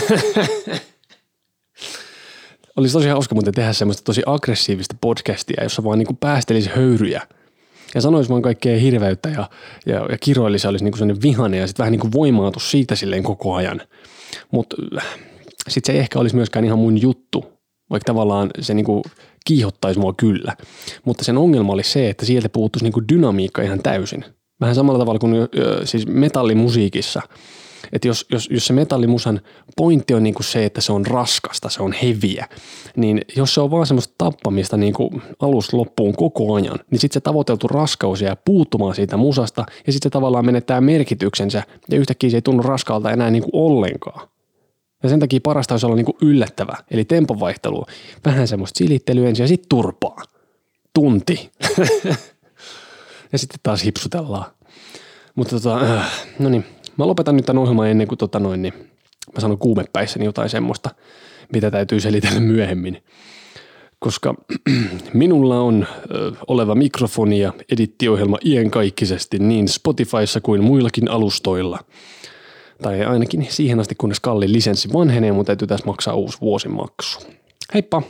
Olisi 2.79 2.93
tosi 2.93 3.09
hauska 3.09 3.35
muuten 3.35 3.55
tehdä 3.55 3.73
semmoista 3.73 4.05
tosi 4.05 4.23
aggressiivista 4.27 4.97
podcastia, 5.01 5.62
jossa 5.62 5.85
vaan 5.85 5.99
niinku 5.99 6.14
päästelisi 6.21 6.71
höyryjä– 6.77 7.23
ja 7.95 8.01
sanoisi 8.01 8.31
vaan 8.31 8.43
kaikkea 8.43 8.79
hirveyttä 8.79 9.29
ja, 9.29 9.51
ja, 9.87 10.07
ja 10.11 10.19
kiroillisi 10.21 10.69
olisi 10.69 10.85
niinku 10.85 10.99
sellainen 10.99 11.23
vihane 11.23 11.57
ja 11.57 11.67
sitten 11.67 11.83
vähän 11.83 11.93
niin 11.93 12.01
kuin 12.01 12.12
voimaatus 12.12 12.71
siitä 12.71 12.97
silleen 12.97 13.23
koko 13.23 13.55
ajan. 13.55 13.81
Mutta 14.51 14.77
äh, 14.97 15.05
sitten 15.69 15.93
se 15.93 15.97
ei 15.97 15.99
ehkä 15.99 16.19
olisi 16.19 16.37
myöskään 16.37 16.64
ihan 16.64 16.79
mun 16.79 17.03
juttu, 17.03 17.45
vaikka 17.91 18.07
tavallaan 18.07 18.51
se 18.61 18.75
niinku 18.75 19.03
kiihottaisi 19.47 20.01
mua 20.01 20.14
kyllä. 20.17 20.57
Mutta 21.05 21.25
sen 21.25 21.38
ongelma 21.38 21.73
oli 21.73 21.83
se, 21.85 22.11
että 22.11 22.27
sieltä 22.27 22.49
puuttuisi 22.49 22.85
niinku 22.85 23.03
dynamiikka 23.09 23.62
ihan 23.62 23.83
täysin. 23.83 24.25
Vähän 24.61 24.75
samalla 24.75 24.99
tavalla 24.99 25.19
kuin 25.19 25.35
siis 25.85 26.07
metallimusiikissa– 26.07 27.23
että 27.92 28.09
jos, 28.09 28.27
jos, 28.33 28.48
jos 28.51 28.66
se 28.66 28.72
metallimusan 28.72 29.40
pointti 29.77 30.14
on 30.14 30.22
niinku 30.22 30.42
se, 30.42 30.64
että 30.64 30.81
se 30.81 30.92
on 30.92 31.07
raskasta, 31.07 31.68
se 31.68 31.83
on 31.83 31.92
heviä, 31.92 32.48
niin 32.96 33.20
jos 33.37 33.55
se 33.55 33.61
on 33.61 33.70
vaan 33.70 33.87
semmoista 33.87 34.14
tappamista 34.18 34.77
niinku 34.77 35.11
alusta 35.40 35.77
loppuun 35.77 36.16
koko 36.16 36.55
ajan, 36.55 36.79
niin 36.90 36.98
sitten 36.98 37.14
se 37.14 37.20
tavoiteltu 37.20 37.68
raskaus 37.68 38.22
jää 38.22 38.37
puuttumaan 38.37 38.94
siitä 38.94 39.16
musasta 39.16 39.64
ja 39.87 39.92
sitten 39.92 40.11
se 40.11 40.12
tavallaan 40.12 40.46
menettää 40.46 40.81
merkityksensä 40.81 41.62
ja 41.90 41.98
yhtäkkiä 41.98 42.31
se 42.31 42.37
ei 42.37 42.42
tunnu 42.42 42.62
raskalta 42.62 43.11
enää 43.11 43.31
niinku 43.31 43.51
ollenkaan. 43.53 44.29
Ja 45.03 45.09
sen 45.09 45.20
takia 45.20 45.40
parasta 45.42 45.74
olisi 45.74 45.87
olla 45.87 45.96
niinku 45.96 46.16
yllättävä, 46.22 46.77
eli 46.90 47.05
tempovaihtelu, 47.05 47.85
vähän 48.24 48.48
semmoista 48.48 48.79
silittelyä 48.79 49.29
ensin 49.29 49.44
ja 49.44 49.48
sitten 49.48 49.68
turpaa. 49.68 50.22
Tunti. 50.94 51.51
ja 53.33 53.38
sitten 53.38 53.61
taas 53.62 53.85
hipsutellaan. 53.85 54.51
Mutta 55.35 55.61
tota, 55.61 55.81
äh, 55.81 56.27
no 56.38 56.48
niin, 56.48 56.64
Mä 56.99 57.07
lopetan 57.07 57.37
nyt 57.37 57.47
tämän 57.47 57.63
ohjelman 57.63 57.89
ennen 57.89 58.09
kuin 58.09 58.19
tota 58.19 58.41
noin, 58.41 58.63
niin 58.63 58.75
mä 59.35 59.41
sanon 59.41 59.59
kuumepäissäni 59.59 60.25
jotain 60.25 60.49
semmoista, 60.49 60.91
mitä 61.53 61.71
täytyy 61.71 62.01
selitellä 62.01 62.41
myöhemmin. 62.41 63.03
Koska 63.99 64.35
minulla 65.13 65.61
on 65.61 65.87
ö, 66.11 66.33
oleva 66.47 66.75
mikrofoni 66.75 67.41
ja 67.41 67.53
edittiohjelma 67.73 68.39
iänkaikkisesti 68.45 69.39
niin 69.39 69.69
Spotifyssa 69.69 70.41
kuin 70.41 70.65
muillakin 70.65 71.11
alustoilla. 71.11 71.79
Tai 72.83 73.05
ainakin 73.05 73.47
siihen 73.51 73.81
asti, 73.81 73.95
kunnes 73.95 74.21
kallin 74.21 74.53
lisenssi 74.53 74.93
vanhenee, 74.93 75.33
mutta 75.33 75.47
täytyy 75.47 75.69
tässä 75.69 75.87
maksaa 75.87 76.15
uusi 76.15 76.41
vuosimaksu. 76.41 77.21
Heippa! 77.75 78.03